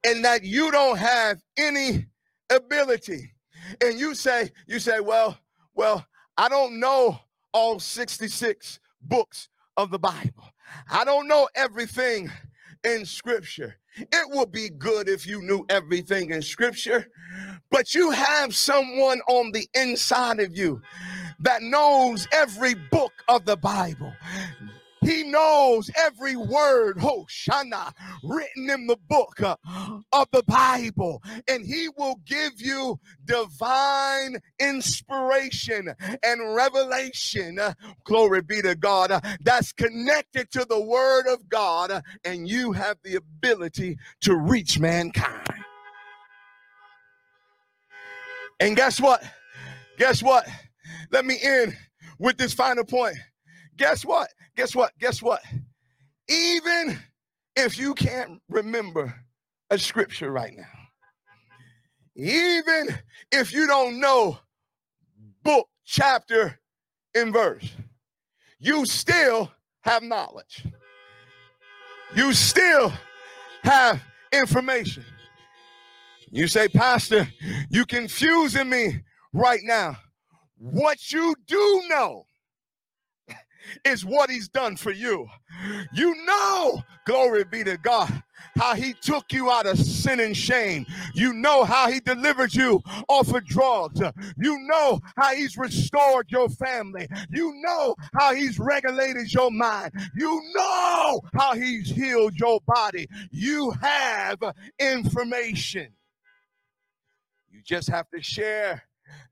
[0.05, 2.07] and that you don't have any
[2.55, 3.33] ability.
[3.81, 5.37] And you say, you say, well,
[5.75, 6.05] well,
[6.37, 7.19] I don't know
[7.53, 10.45] all 66 books of the Bible.
[10.89, 12.31] I don't know everything
[12.83, 13.75] in scripture.
[13.95, 17.07] It would be good if you knew everything in scripture,
[17.69, 20.81] but you have someone on the inside of you
[21.39, 24.11] that knows every book of the Bible.
[25.03, 27.93] He knows every word, Hoshana,
[28.23, 29.55] written in the book uh,
[30.11, 35.93] of the Bible, and He will give you divine inspiration
[36.23, 37.59] and revelation.
[38.03, 39.11] Glory be to God.
[39.11, 44.35] Uh, that's connected to the Word of God, uh, and you have the ability to
[44.35, 45.47] reach mankind.
[48.59, 49.23] And guess what?
[49.97, 50.47] Guess what?
[51.11, 51.75] Let me end
[52.19, 53.17] with this final point.
[53.77, 54.29] Guess what?
[54.55, 54.91] Guess what?
[54.99, 55.41] Guess what?
[56.29, 56.99] Even
[57.55, 59.13] if you can't remember
[59.69, 60.63] a scripture right now,
[62.15, 62.87] even
[63.31, 64.37] if you don't know
[65.43, 66.59] book, chapter,
[67.15, 67.71] and verse,
[68.59, 69.51] you still
[69.81, 70.65] have knowledge.
[72.15, 72.93] You still
[73.63, 74.01] have
[74.31, 75.03] information.
[76.29, 77.27] You say, Pastor,
[77.69, 79.01] you confusing me
[79.33, 79.97] right now.
[80.57, 82.25] What you do know
[83.85, 85.27] is what he's done for you.
[85.93, 88.23] You know, glory be to God,
[88.57, 90.85] how he took you out of sin and shame.
[91.13, 94.01] You know how he delivered you off of drugs.
[94.37, 97.07] You know how he's restored your family.
[97.29, 99.91] You know how he's regulated your mind.
[100.15, 103.07] You know how he's healed your body.
[103.31, 104.39] You have
[104.79, 105.93] information.
[107.49, 108.83] You just have to share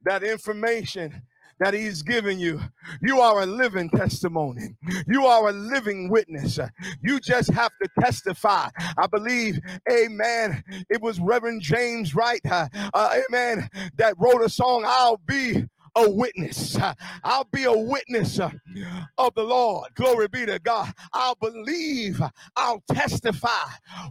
[0.03, 1.21] that information
[1.61, 2.59] that he's given you.
[3.01, 4.75] You are a living testimony.
[5.07, 6.59] You are a living witness.
[7.01, 8.69] You just have to testify.
[8.97, 9.59] I believe,
[9.89, 15.65] amen, it was Reverend James Wright, uh, uh, amen, that wrote a song, I'll be
[15.95, 16.77] a witness.
[17.23, 19.89] I'll be a witness of the Lord.
[19.95, 20.91] Glory be to God.
[21.13, 22.21] I'll believe.
[22.55, 23.49] I'll testify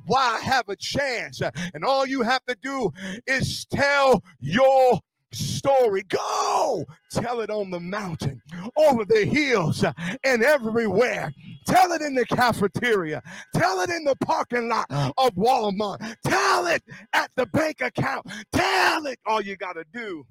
[0.06, 1.40] why I have a chance.
[1.74, 2.92] And all you have to do
[3.26, 5.00] is tell your
[5.32, 6.02] story.
[6.02, 8.40] Go tell it on the mountain,
[8.76, 9.84] over the hills,
[10.24, 11.32] and everywhere.
[11.66, 13.22] Tell it in the cafeteria.
[13.54, 16.16] Tell it in the parking lot of Walmart.
[16.24, 18.26] Tell it at the bank account.
[18.52, 19.18] Tell it.
[19.26, 20.24] All you got to do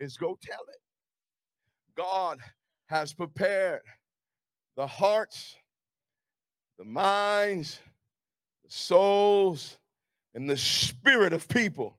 [0.00, 0.80] is go tell it.
[1.96, 2.38] God
[2.86, 3.82] has prepared
[4.76, 5.56] the hearts,
[6.78, 7.80] the minds,
[8.64, 9.78] the souls,
[10.34, 11.98] and the spirit of people.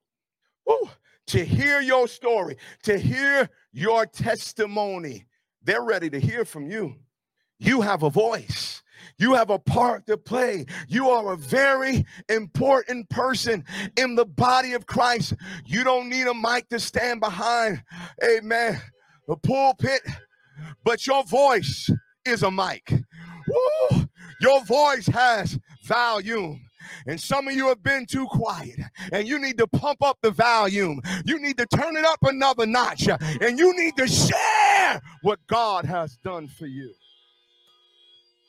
[0.70, 0.88] Ooh,
[1.28, 5.26] to hear your story, to hear your testimony
[5.64, 6.96] They're ready to hear from you.
[7.58, 8.82] You have a voice.
[9.18, 10.66] You have a part to play.
[10.88, 13.64] You are a very important person
[13.96, 15.34] in the body of Christ.
[15.66, 17.82] You don't need a mic to stand behind,
[18.24, 18.80] amen,
[19.28, 20.02] the pulpit,
[20.84, 21.90] but your voice
[22.26, 22.92] is a mic.
[23.48, 24.06] Woo!
[24.40, 26.65] Your voice has volume.
[27.06, 28.78] And some of you have been too quiet,
[29.12, 31.00] and you need to pump up the volume.
[31.24, 35.84] You need to turn it up another notch, and you need to share what God
[35.84, 36.92] has done for you.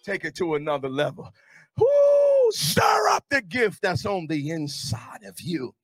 [0.03, 1.33] Take it to another level.
[1.77, 5.75] Woo, stir up the gift that's on the inside of you.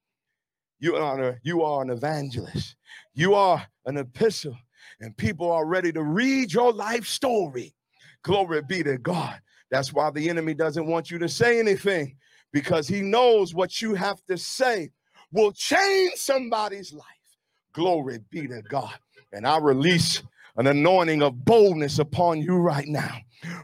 [0.80, 2.76] You are, a, you are an evangelist.
[3.14, 4.58] You are an epistle,
[5.00, 7.76] and people are ready to read your life story.
[8.24, 9.40] Glory be to God.
[9.70, 12.16] That's why the enemy doesn't want you to say anything
[12.54, 14.92] because he knows what you have to say
[15.34, 17.04] will change somebody's life.
[17.74, 18.94] Glory be to God.
[19.34, 20.22] And I release
[20.56, 23.18] an anointing of boldness upon you right now.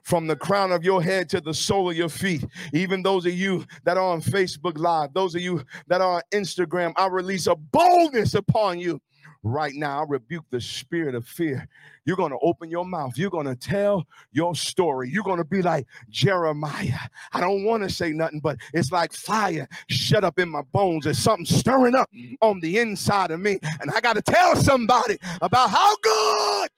[0.04, 3.34] From the crown of your head to the sole of your feet, even those of
[3.34, 7.48] you that are on Facebook Live, those of you that are on Instagram, I release
[7.48, 9.00] a boldness upon you
[9.44, 10.02] right now.
[10.02, 11.68] I rebuke the spirit of fear.
[12.06, 13.18] You're going to open your mouth.
[13.18, 15.10] You're going to tell your story.
[15.10, 17.00] You're going to be like Jeremiah.
[17.32, 21.06] I don't want to say nothing, but it's like fire shut up in my bones.
[21.06, 22.10] There's something stirring up
[22.42, 23.60] on the inside of me.
[23.82, 26.70] And I got to tell somebody about how good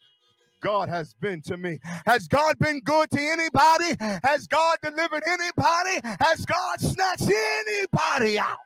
[0.61, 1.79] God has been to me.
[2.05, 3.95] Has God been good to anybody?
[4.23, 5.99] Has God delivered anybody?
[6.19, 8.57] Has God snatched anybody out?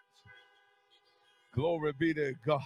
[1.53, 2.63] Glory be to God.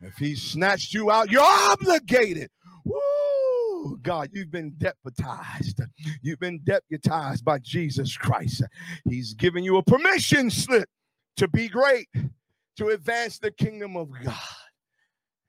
[0.00, 2.50] If he snatched you out, you're obligated.
[2.84, 3.98] Woo!
[4.02, 5.80] God, you've been deputized.
[6.22, 8.62] You've been deputized by Jesus Christ.
[9.08, 10.88] He's given you a permission slip
[11.36, 12.08] to be great,
[12.76, 14.34] to advance the kingdom of God.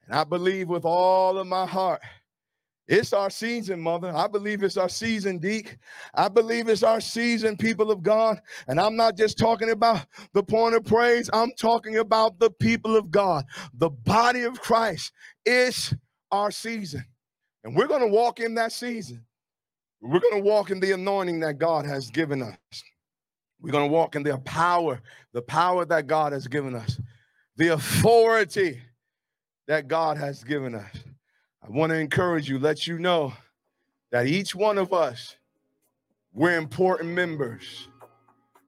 [0.05, 2.01] And I believe with all of my heart
[2.88, 4.11] it's our season, mother.
[4.15, 5.77] I believe it's our season, Deke.
[6.13, 8.39] I believe it's our season, people of God.
[8.67, 12.95] And I'm not just talking about the point of praise, I'm talking about the people
[12.95, 13.45] of God.
[13.73, 15.13] The body of Christ
[15.45, 15.93] is
[16.31, 17.05] our season.
[17.63, 19.25] And we're going to walk in that season.
[19.99, 22.57] We're going to walk in the anointing that God has given us.
[23.59, 25.01] We're going to walk in the power,
[25.33, 26.99] the power that God has given us,
[27.55, 28.79] the authority
[29.67, 30.91] that God has given us.
[31.66, 33.34] I want to encourage you, let you know
[34.11, 35.36] that each one of us,
[36.32, 37.88] we're important members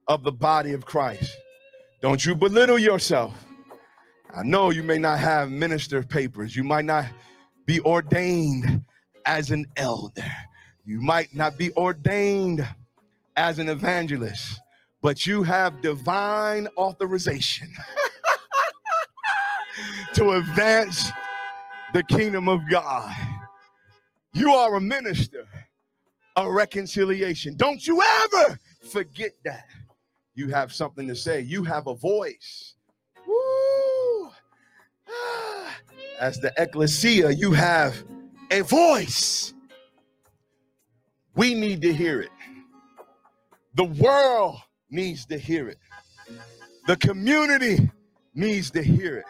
[0.08, 1.36] of the body of Christ.
[2.02, 3.44] Don't you belittle yourself.
[4.34, 7.06] I know you may not have minister papers, you might not
[7.66, 8.84] be ordained
[9.26, 10.32] as an elder,
[10.84, 12.66] you might not be ordained
[13.36, 14.60] as an evangelist,
[15.02, 17.72] but you have divine authorization
[20.14, 21.12] to advance
[21.92, 23.14] the kingdom of God.
[24.32, 25.46] You are a minister
[26.36, 27.56] of reconciliation.
[27.56, 28.58] Don't you ever
[28.90, 29.64] forget that.
[30.34, 32.74] You have something to say, you have a voice.
[33.26, 34.30] Woo!
[35.08, 35.76] Ah.
[36.20, 38.04] As the ecclesia, you have
[38.50, 39.54] a voice.
[41.34, 42.30] We need to hear it.
[43.74, 44.58] The world
[44.90, 45.78] needs to hear it.
[46.86, 47.90] The community
[48.34, 49.24] needs to hear it.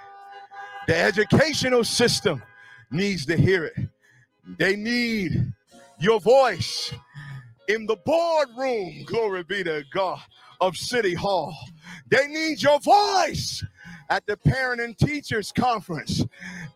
[0.88, 2.42] The educational system
[2.90, 3.76] needs to hear it.
[4.58, 5.52] They need
[6.00, 6.94] your voice
[7.68, 10.18] in the boardroom, glory be to God,
[10.62, 11.54] of City Hall.
[12.08, 13.62] They need your voice
[14.08, 16.24] at the parent and teachers conference.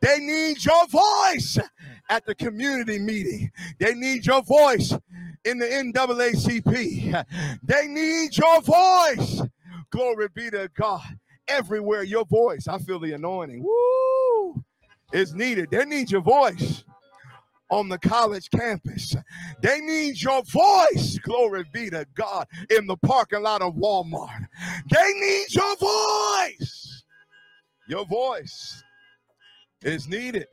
[0.02, 1.58] They need your voice
[2.10, 3.50] at the community meeting.
[3.78, 4.92] They need your voice
[5.46, 7.24] in the NAACP.
[7.62, 9.40] They need your voice.
[9.90, 11.00] Glory be to God.
[11.52, 13.62] Everywhere your voice, I feel the anointing.
[13.62, 14.02] Woo!
[15.12, 15.70] is needed.
[15.70, 16.84] They need your voice
[17.70, 19.14] on the college campus.
[19.62, 24.46] They need your voice, glory be to God, in the parking lot of Walmart.
[24.90, 27.04] They need your voice.
[27.88, 28.82] Your voice
[29.82, 30.46] is needed.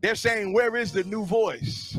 [0.00, 1.98] They're saying, Where is the new voice?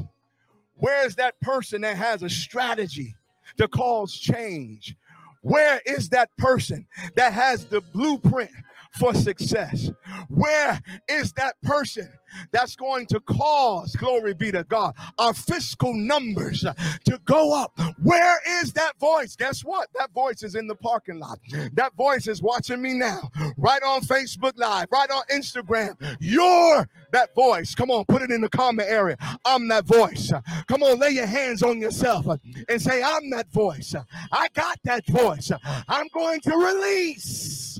[0.76, 3.16] Where is that person that has a strategy
[3.58, 4.96] to cause change?
[5.44, 8.52] Where is that person that has the blueprint
[8.94, 9.92] for success?
[10.30, 12.12] Where is that person
[12.52, 16.62] that's going to cause, glory be to God, our fiscal numbers
[17.06, 17.80] to go up?
[18.02, 19.36] Where is that voice?
[19.36, 19.90] Guess what?
[19.96, 21.40] That voice is in the parking lot.
[21.74, 25.96] That voice is watching me now, right on Facebook Live, right on Instagram.
[26.20, 27.76] You're that voice.
[27.76, 29.18] Come on, put it in the comment area.
[29.46, 30.32] I'm that voice.
[30.68, 32.26] Come on, lay your hands on yourself
[32.70, 33.96] and say, I'm that voice.
[34.32, 35.52] I got that voice.
[35.88, 37.80] I'm going to release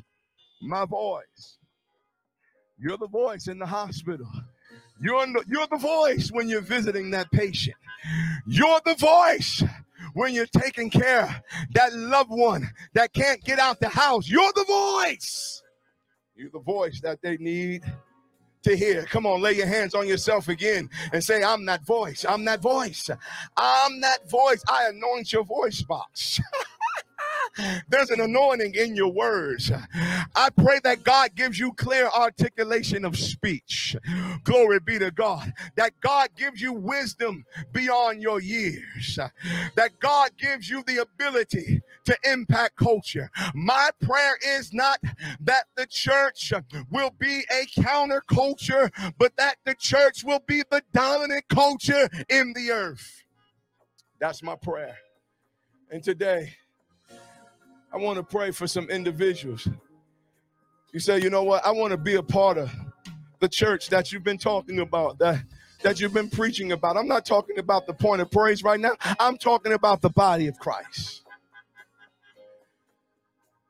[0.64, 1.58] my voice.
[2.78, 4.28] You're the voice in the hospital.
[5.02, 7.76] You're, the, you're the voice when you're visiting that patient.
[8.46, 9.64] You're the voice
[10.14, 11.44] when you're taking care
[11.74, 14.30] that loved one that can't get out the house.
[14.30, 15.62] You're the voice.
[16.36, 17.84] You're the voice that they need
[18.64, 19.06] to hear.
[19.06, 22.26] Come on, lay your hands on yourself again and say, I'm that voice.
[22.28, 23.10] I'm that voice.
[23.58, 24.64] I'm that voice.
[24.70, 26.40] I anoint your voice box.
[27.88, 29.72] There's an anointing in your words.
[30.36, 33.96] I pray that God gives you clear articulation of speech.
[34.44, 35.54] Glory be to God.
[35.76, 39.20] That God gives you wisdom beyond your years.
[39.76, 43.30] That God gives you the ability to impact culture.
[43.54, 45.00] My prayer is not
[45.40, 46.54] that the church
[46.92, 52.72] will be a counterculture, but that the church will be the dominant culture in the
[52.72, 53.24] earth.
[54.20, 54.98] That's my prayer.
[55.92, 56.56] And today,
[57.94, 59.68] I want to pray for some individuals.
[60.92, 61.64] You say, you know what?
[61.64, 62.74] I want to be a part of
[63.40, 65.44] the church that you've been talking about, that,
[65.84, 66.98] that you've been preaching about.
[66.98, 68.94] I'm not talking about the point of praise right now.
[69.20, 71.22] I'm talking about the body of Christ.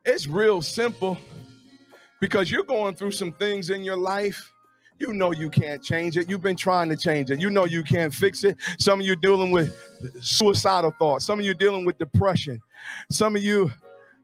[0.06, 1.18] It's real simple
[2.22, 4.52] because you're going through some things in your life.
[5.00, 6.30] You know you can't change it.
[6.30, 7.42] You've been trying to change it.
[7.42, 8.56] You know you can't fix it.
[8.80, 9.76] Some of you dealing with
[10.22, 11.26] suicidal thoughts.
[11.26, 12.62] Some of you dealing with depression.
[13.10, 13.72] Some of you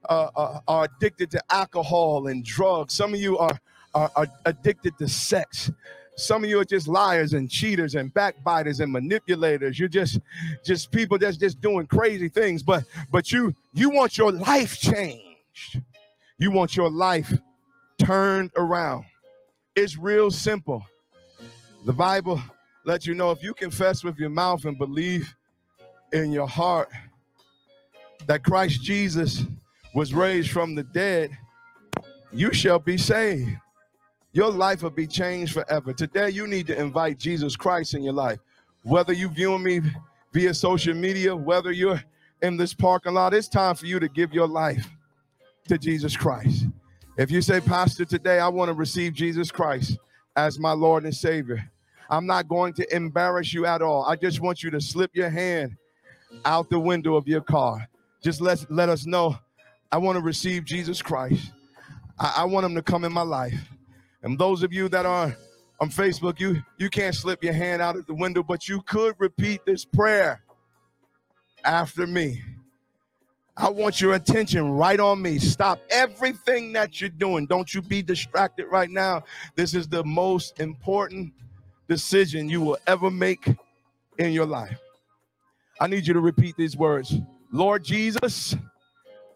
[0.08, 2.94] uh, uh, are addicted to alcohol and drugs.
[2.94, 3.60] Some of you are,
[3.94, 5.72] are, are addicted to sex.
[6.16, 9.80] Some of you are just liars and cheaters and backbiters and manipulators.
[9.80, 10.20] You're just
[10.66, 12.62] just people that's just doing crazy things.
[12.62, 15.82] But but you you want your life changed.
[16.38, 17.38] You want your life
[17.98, 19.06] turned around.
[19.76, 20.86] It's real simple.
[21.86, 22.42] The Bible
[22.86, 25.34] lets you know if you confess with your mouth and believe
[26.12, 26.90] in your heart
[28.26, 29.44] that Christ Jesus
[29.94, 31.32] was raised from the dead,
[32.32, 33.52] you shall be saved.
[34.32, 35.94] Your life will be changed forever.
[35.94, 38.40] Today, you need to invite Jesus Christ in your life.
[38.84, 39.82] Whether you viewing me
[40.32, 42.02] via social media, whether you're
[42.42, 44.88] in this parking lot, it's time for you to give your life
[45.68, 46.66] to Jesus Christ.
[47.18, 49.98] If you say, Pastor, today I want to receive Jesus Christ
[50.36, 51.70] as my Lord and Savior,
[52.10, 54.06] I'm not going to embarrass you at all.
[54.06, 55.76] I just want you to slip your hand
[56.46, 57.88] out the window of your car.
[58.24, 59.38] Just let, let us know
[59.92, 61.52] I want to receive Jesus Christ.
[62.20, 63.60] I, I want him to come in my life.
[64.22, 65.36] And those of you that are
[65.80, 69.16] on Facebook, you you can't slip your hand out of the window, but you could
[69.18, 70.42] repeat this prayer
[71.64, 72.42] after me.
[73.56, 75.38] I want your attention right on me.
[75.38, 77.46] Stop everything that you're doing.
[77.46, 79.24] Don't you be distracted right now.
[79.56, 81.34] This is the most important
[81.90, 83.50] decision you will ever make
[84.18, 84.80] in your life.
[85.82, 87.16] I need you to repeat these words
[87.52, 88.56] Lord Jesus,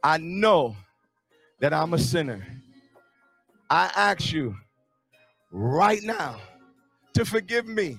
[0.04, 0.76] I know
[1.62, 2.46] that I'm a sinner.
[3.70, 4.58] I ask you
[5.50, 6.42] right now
[7.14, 7.98] to forgive me.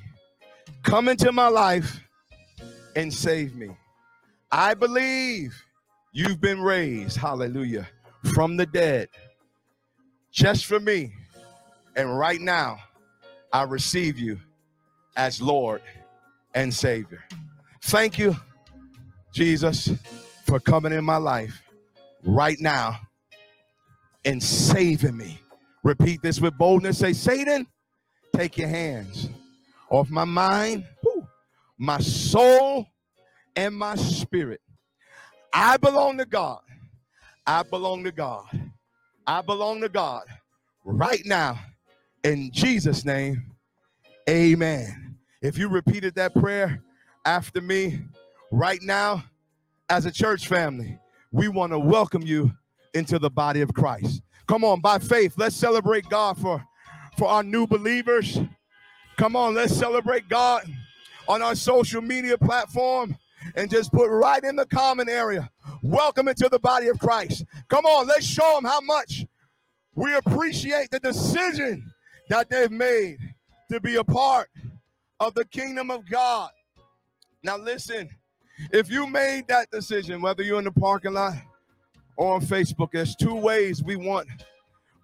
[0.83, 2.01] Come into my life
[2.95, 3.71] and save me.
[4.53, 5.65] I believe
[6.13, 7.89] you've been raised, hallelujah,
[8.35, 9.09] from the dead
[10.31, 11.15] just for me.
[11.97, 12.81] And right now,
[13.53, 14.39] I receive you
[15.17, 15.81] as Lord
[16.55, 17.25] and Savior.
[17.83, 18.37] Thank you,
[19.33, 19.91] Jesus,
[20.45, 21.64] for coming in my life
[22.25, 22.99] right now
[24.25, 25.41] and saving me.
[25.83, 26.99] Repeat this with boldness.
[26.99, 27.67] Say, Satan,
[28.35, 29.29] take your hands
[29.91, 30.85] off my mind,
[31.79, 32.87] my soul,
[33.55, 34.61] and my spirit.
[35.53, 36.61] I belong to God.
[37.47, 38.47] I belong to God.
[39.27, 40.25] I belong to God
[40.85, 41.59] right now.
[42.25, 43.53] In Jesus' name,
[44.29, 45.19] amen.
[45.43, 46.83] If you repeated that prayer
[47.27, 48.01] after me
[48.51, 49.25] right now,
[49.91, 50.99] as a church family,
[51.35, 52.53] we want to welcome you
[52.95, 54.23] into the body of Christ.
[54.47, 56.65] Come on, by faith, let's celebrate God for,
[57.19, 58.39] for our new believers.
[59.17, 60.63] Come on, let's celebrate God
[61.27, 63.17] on our social media platform
[63.57, 65.51] and just put right in the comment area.
[65.83, 67.45] Welcome into the body of Christ.
[67.69, 69.27] Come on, let's show them how much
[69.97, 71.93] we appreciate the decision
[72.29, 73.19] that they've made
[73.73, 74.51] to be a part
[75.19, 76.51] of the kingdom of God.
[77.43, 78.09] Now, listen,
[78.73, 81.35] if you made that decision, whether you're in the parking lot
[82.17, 84.29] or on Facebook, there's two ways we want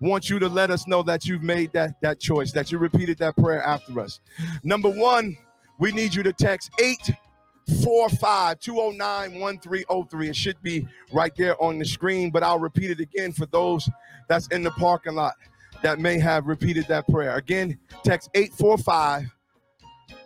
[0.01, 3.19] want you to let us know that you've made that that choice, that you repeated
[3.19, 4.21] that prayer after us.
[4.63, 5.37] Number one,
[5.79, 10.29] we need you to text 845 209 1303.
[10.29, 13.89] It should be right there on the screen, but I'll repeat it again for those
[14.29, 15.35] that's in the parking lot
[15.83, 17.37] that may have repeated that prayer.
[17.37, 19.31] Again, text 845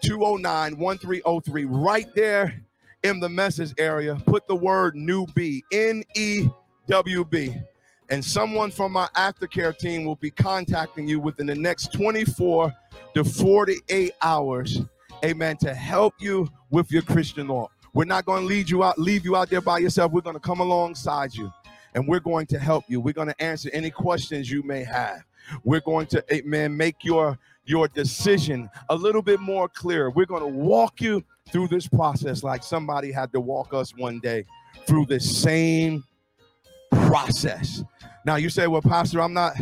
[0.00, 2.63] 209 1303 right there
[3.04, 5.26] in the message area, put the word new
[5.70, 6.48] N E
[6.88, 7.54] W B,
[8.08, 12.72] And someone from our aftercare team will be contacting you within the next 24
[13.14, 14.80] to 48 hours,
[15.24, 17.72] amen, to help you with your Christian walk.
[17.92, 20.10] We're not going to lead you out, leave you out there by yourself.
[20.10, 21.52] We're going to come alongside you
[21.94, 23.00] and we're going to help you.
[23.00, 25.22] We're going to answer any questions you may have.
[25.62, 30.10] We're going to, amen, make your your decision a little bit more clear.
[30.10, 34.20] We're going to walk you through this process like somebody had to walk us one
[34.20, 34.44] day
[34.86, 36.04] through this same
[36.90, 37.82] process.
[38.24, 39.54] Now you say, "Well, pastor, I'm not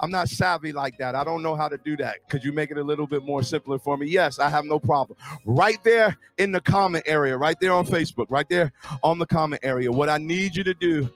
[0.00, 1.14] I'm not savvy like that.
[1.14, 2.28] I don't know how to do that.
[2.28, 4.06] Could you make it a little bit more simpler for me?
[4.06, 5.18] Yes, I have no problem.
[5.44, 9.60] Right there in the comment area, right there on Facebook, right there on the comment
[9.64, 9.90] area.
[9.90, 11.08] What I need you to do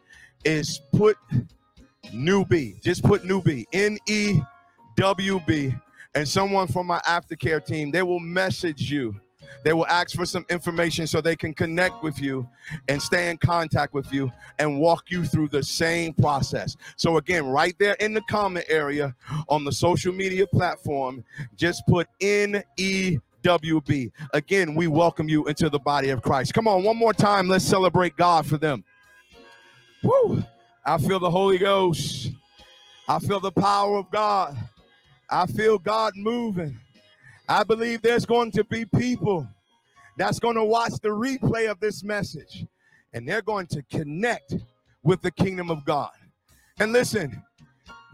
[0.45, 1.19] is put
[2.07, 2.81] newbie.
[2.83, 3.67] Just put newbie.
[3.73, 4.41] N E
[4.97, 5.75] W B
[6.15, 9.15] and someone from my aftercare team, they will message you.
[9.63, 12.49] They will ask for some information so they can connect with you
[12.89, 16.77] and stay in contact with you and walk you through the same process.
[16.97, 19.15] So, again, right there in the comment area
[19.49, 21.25] on the social media platform,
[21.57, 23.21] just put NEWB.
[24.33, 26.55] Again, we welcome you into the body of Christ.
[26.55, 27.49] Come on, one more time.
[27.49, 28.85] Let's celebrate God for them.
[30.03, 30.43] Woo!
[30.85, 32.31] I feel the Holy Ghost.
[33.07, 34.57] I feel the power of God.
[35.31, 36.79] I feel God moving.
[37.49, 39.47] I believe there's going to be people
[40.19, 42.67] that's going to watch the replay of this message
[43.13, 44.55] and they're going to connect
[45.03, 46.11] with the kingdom of God.
[46.79, 47.43] And listen,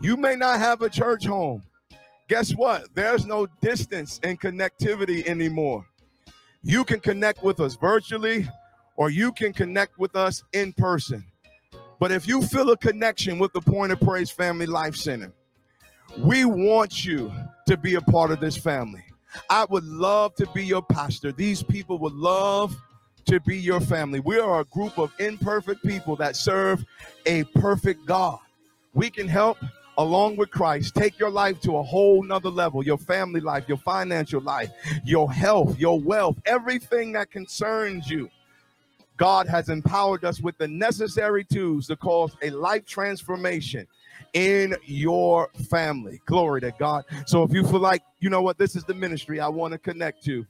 [0.00, 1.62] you may not have a church home.
[2.28, 2.94] Guess what?
[2.94, 5.86] There's no distance and connectivity anymore.
[6.62, 8.48] You can connect with us virtually
[8.96, 11.24] or you can connect with us in person.
[11.98, 15.32] But if you feel a connection with the Point of Praise Family Life Center,
[16.18, 17.32] we want you
[17.66, 19.04] to be a part of this family.
[19.50, 21.32] I would love to be your pastor.
[21.32, 22.76] These people would love
[23.26, 24.20] to be your family.
[24.20, 26.84] We are a group of imperfect people that serve
[27.26, 28.38] a perfect God.
[28.94, 29.58] We can help
[29.98, 33.78] along with Christ take your life to a whole nother level your family life, your
[33.78, 34.70] financial life,
[35.04, 38.30] your health, your wealth, everything that concerns you.
[39.16, 43.86] God has empowered us with the necessary tools to cause a life transformation
[44.34, 46.20] in your family.
[46.26, 47.04] Glory to God.
[47.26, 49.78] So if you feel like, you know what, this is the ministry I want to
[49.78, 50.46] connect to,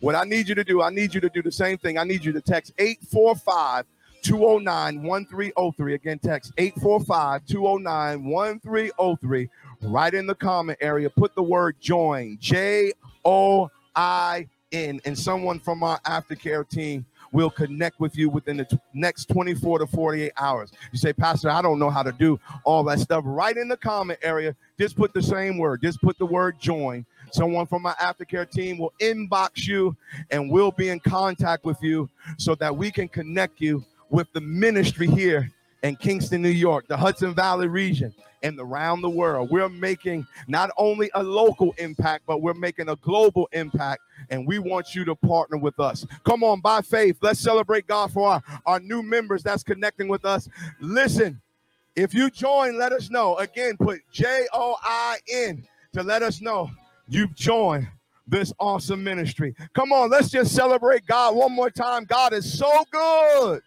[0.00, 1.98] what I need you to do, I need you to do the same thing.
[1.98, 3.84] I need you to text 845
[4.22, 5.94] 209 1303.
[5.94, 9.48] Again, text 845 209 1303.
[9.82, 12.92] Right in the comment area, put the word join, J
[13.24, 17.04] O I N, and someone from our aftercare team
[17.36, 20.72] will connect with you within the next 24 to 48 hours.
[20.90, 23.24] You say, Pastor, I don't know how to do all that stuff.
[23.26, 27.04] Right in the comment area, just put the same word, just put the word join.
[27.32, 29.94] Someone from my aftercare team will inbox you
[30.30, 32.08] and we'll be in contact with you
[32.38, 35.52] so that we can connect you with the ministry here
[35.86, 38.12] in Kingston, New York, the Hudson Valley region,
[38.42, 39.50] and around the world.
[39.50, 44.02] We're making not only a local impact, but we're making a global impact.
[44.30, 46.04] And we want you to partner with us.
[46.24, 50.24] Come on, by faith, let's celebrate God for our, our new members that's connecting with
[50.24, 50.48] us.
[50.80, 51.40] Listen,
[51.94, 53.36] if you join, let us know.
[53.36, 56.70] Again, put J O I N to let us know
[57.08, 57.88] you've joined
[58.26, 59.54] this awesome ministry.
[59.72, 62.04] Come on, let's just celebrate God one more time.
[62.04, 63.62] God is so good.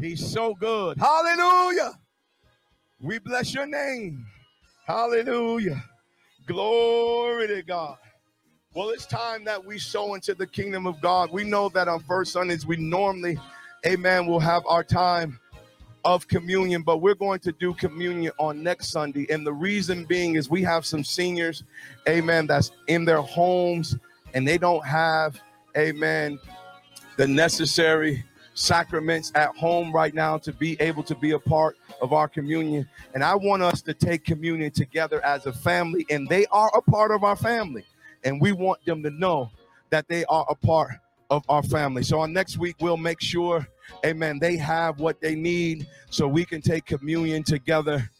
[0.00, 0.98] He's so good.
[0.98, 1.92] Hallelujah.
[3.00, 4.26] We bless your name.
[4.86, 5.82] Hallelujah.
[6.46, 7.96] Glory to God.
[8.74, 11.32] Well, it's time that we sow into the kingdom of God.
[11.32, 13.38] We know that on first Sundays, we normally,
[13.86, 15.40] amen, will have our time
[16.04, 19.26] of communion, but we're going to do communion on next Sunday.
[19.30, 21.64] And the reason being is we have some seniors,
[22.06, 23.96] amen, that's in their homes
[24.34, 25.40] and they don't have,
[25.76, 26.38] amen,
[27.16, 28.24] the necessary
[28.56, 32.88] sacraments at home right now to be able to be a part of our communion.
[33.14, 36.82] And I want us to take communion together as a family, and they are a
[36.82, 37.84] part of our family.
[38.24, 39.50] And we want them to know
[39.90, 40.92] that they are a part
[41.30, 42.02] of our family.
[42.02, 43.66] So on next week, we'll make sure,
[44.04, 48.10] amen, they have what they need so we can take communion together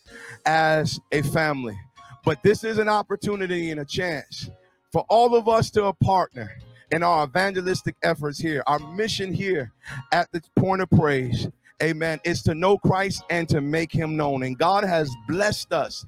[0.44, 1.76] as a family.
[2.24, 4.50] But this is an opportunity and a chance
[4.92, 6.58] for all of us to partner
[6.90, 8.62] in our evangelistic efforts here.
[8.66, 9.72] Our mission here
[10.12, 11.48] at the point of praise,
[11.82, 14.42] amen, is to know Christ and to make him known.
[14.42, 16.06] And God has blessed us,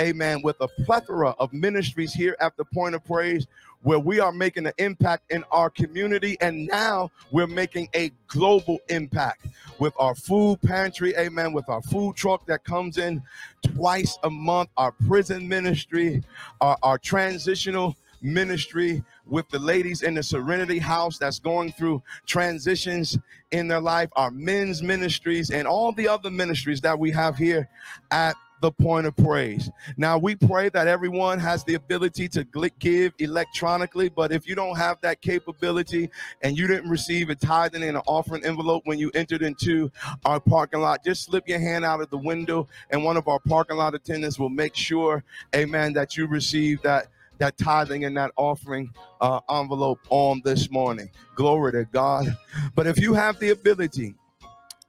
[0.00, 3.46] amen, with a plethora of ministries here at the point of praise
[3.82, 8.78] where we are making an impact in our community and now we're making a global
[8.88, 9.46] impact
[9.78, 13.22] with our food pantry amen with our food truck that comes in
[13.62, 16.22] twice a month our prison ministry
[16.60, 23.18] our, our transitional ministry with the ladies in the Serenity House that's going through transitions
[23.52, 27.68] in their life, our men's ministries, and all the other ministries that we have here
[28.10, 29.70] at the point of praise.
[29.96, 32.44] Now, we pray that everyone has the ability to
[32.78, 36.10] give electronically, but if you don't have that capability
[36.42, 39.90] and you didn't receive a tithing and an offering envelope when you entered into
[40.24, 43.40] our parking lot, just slip your hand out of the window and one of our
[43.40, 45.24] parking lot attendants will make sure,
[45.54, 47.06] amen, that you receive that
[47.40, 51.10] that tithing and that offering uh, envelope on this morning.
[51.34, 52.36] Glory to God.
[52.74, 54.14] But if you have the ability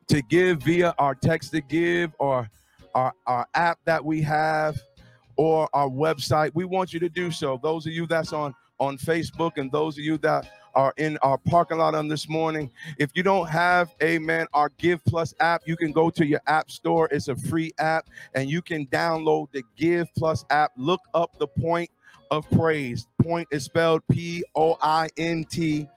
[0.08, 2.50] to give via our text to give or
[2.94, 4.80] our, our app that we have
[5.38, 7.60] or our website, we want you to do so.
[7.64, 11.38] Those of you that's on on Facebook and those of you that are in our
[11.38, 12.72] parking lot on this morning.
[12.98, 16.72] If you don't have, amen, our Give Plus app, you can go to your app
[16.72, 17.08] store.
[17.12, 20.72] It's a free app and you can download the Give Plus app.
[20.78, 21.92] Look up the point
[22.32, 23.08] of praise.
[23.22, 25.88] Point is spelled P O I N T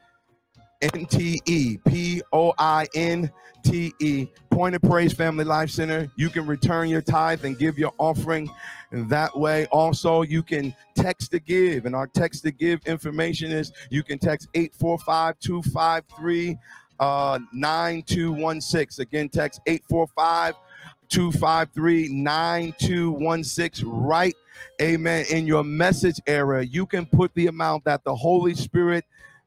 [0.83, 1.79] N T E.
[1.87, 3.31] P O I N
[3.63, 4.27] T E.
[4.51, 6.09] Point of Praise Family Life Center.
[6.17, 8.51] You can return your tithe and give your offering
[8.93, 9.67] that way.
[9.67, 14.19] Also, you can text to give, and our text to give information is you can
[14.19, 16.59] text 845 253
[17.01, 19.03] uh, 9216.
[19.03, 20.55] Again, text 845
[21.09, 23.89] 253 9216.
[23.89, 24.35] Right,
[24.81, 25.27] amen.
[25.31, 29.05] In your message area, you can put the amount that the Holy Spirit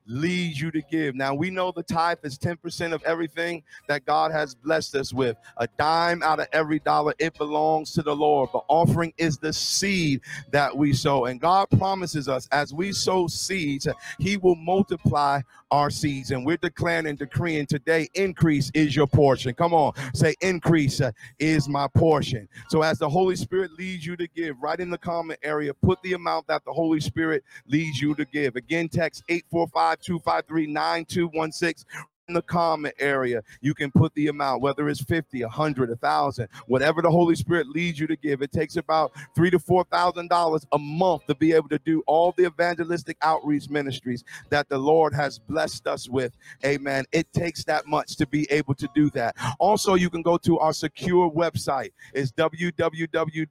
[0.08, 1.16] leads you to give.
[1.16, 5.38] Now we know the tithe is 10% of everything that God has blessed us with.
[5.58, 8.50] A dime out of every dollar, it belongs to the Lord.
[8.54, 11.26] The offering is the seed that we sow.
[11.26, 13.88] And God promises us as we sow seeds,
[14.20, 15.42] He will multiply
[15.72, 16.32] our seeds.
[16.32, 19.54] And we're declaring and decreeing today increase is your portion.
[19.54, 22.48] Come on, say increase uh, is my portion.
[22.70, 26.02] So as the Holy Spirit leads you to give, right in the comment area, put
[26.02, 28.56] the amount that the Holy Spirit leads you to give.
[28.56, 31.86] Again, text 845 253 9216
[32.28, 37.02] in the comment area, you can put the amount, whether it's 50, 100, 1,000, whatever
[37.02, 38.42] the Holy Spirit leads you to give.
[38.42, 42.04] It takes about three to four thousand dollars a month to be able to do
[42.06, 46.34] all the evangelistic outreach ministries that the Lord has blessed us with.
[46.66, 47.06] Amen.
[47.12, 49.36] It takes that much to be able to do that.
[49.60, 51.92] Also, you can go to our secure website.
[52.14, 53.48] It's www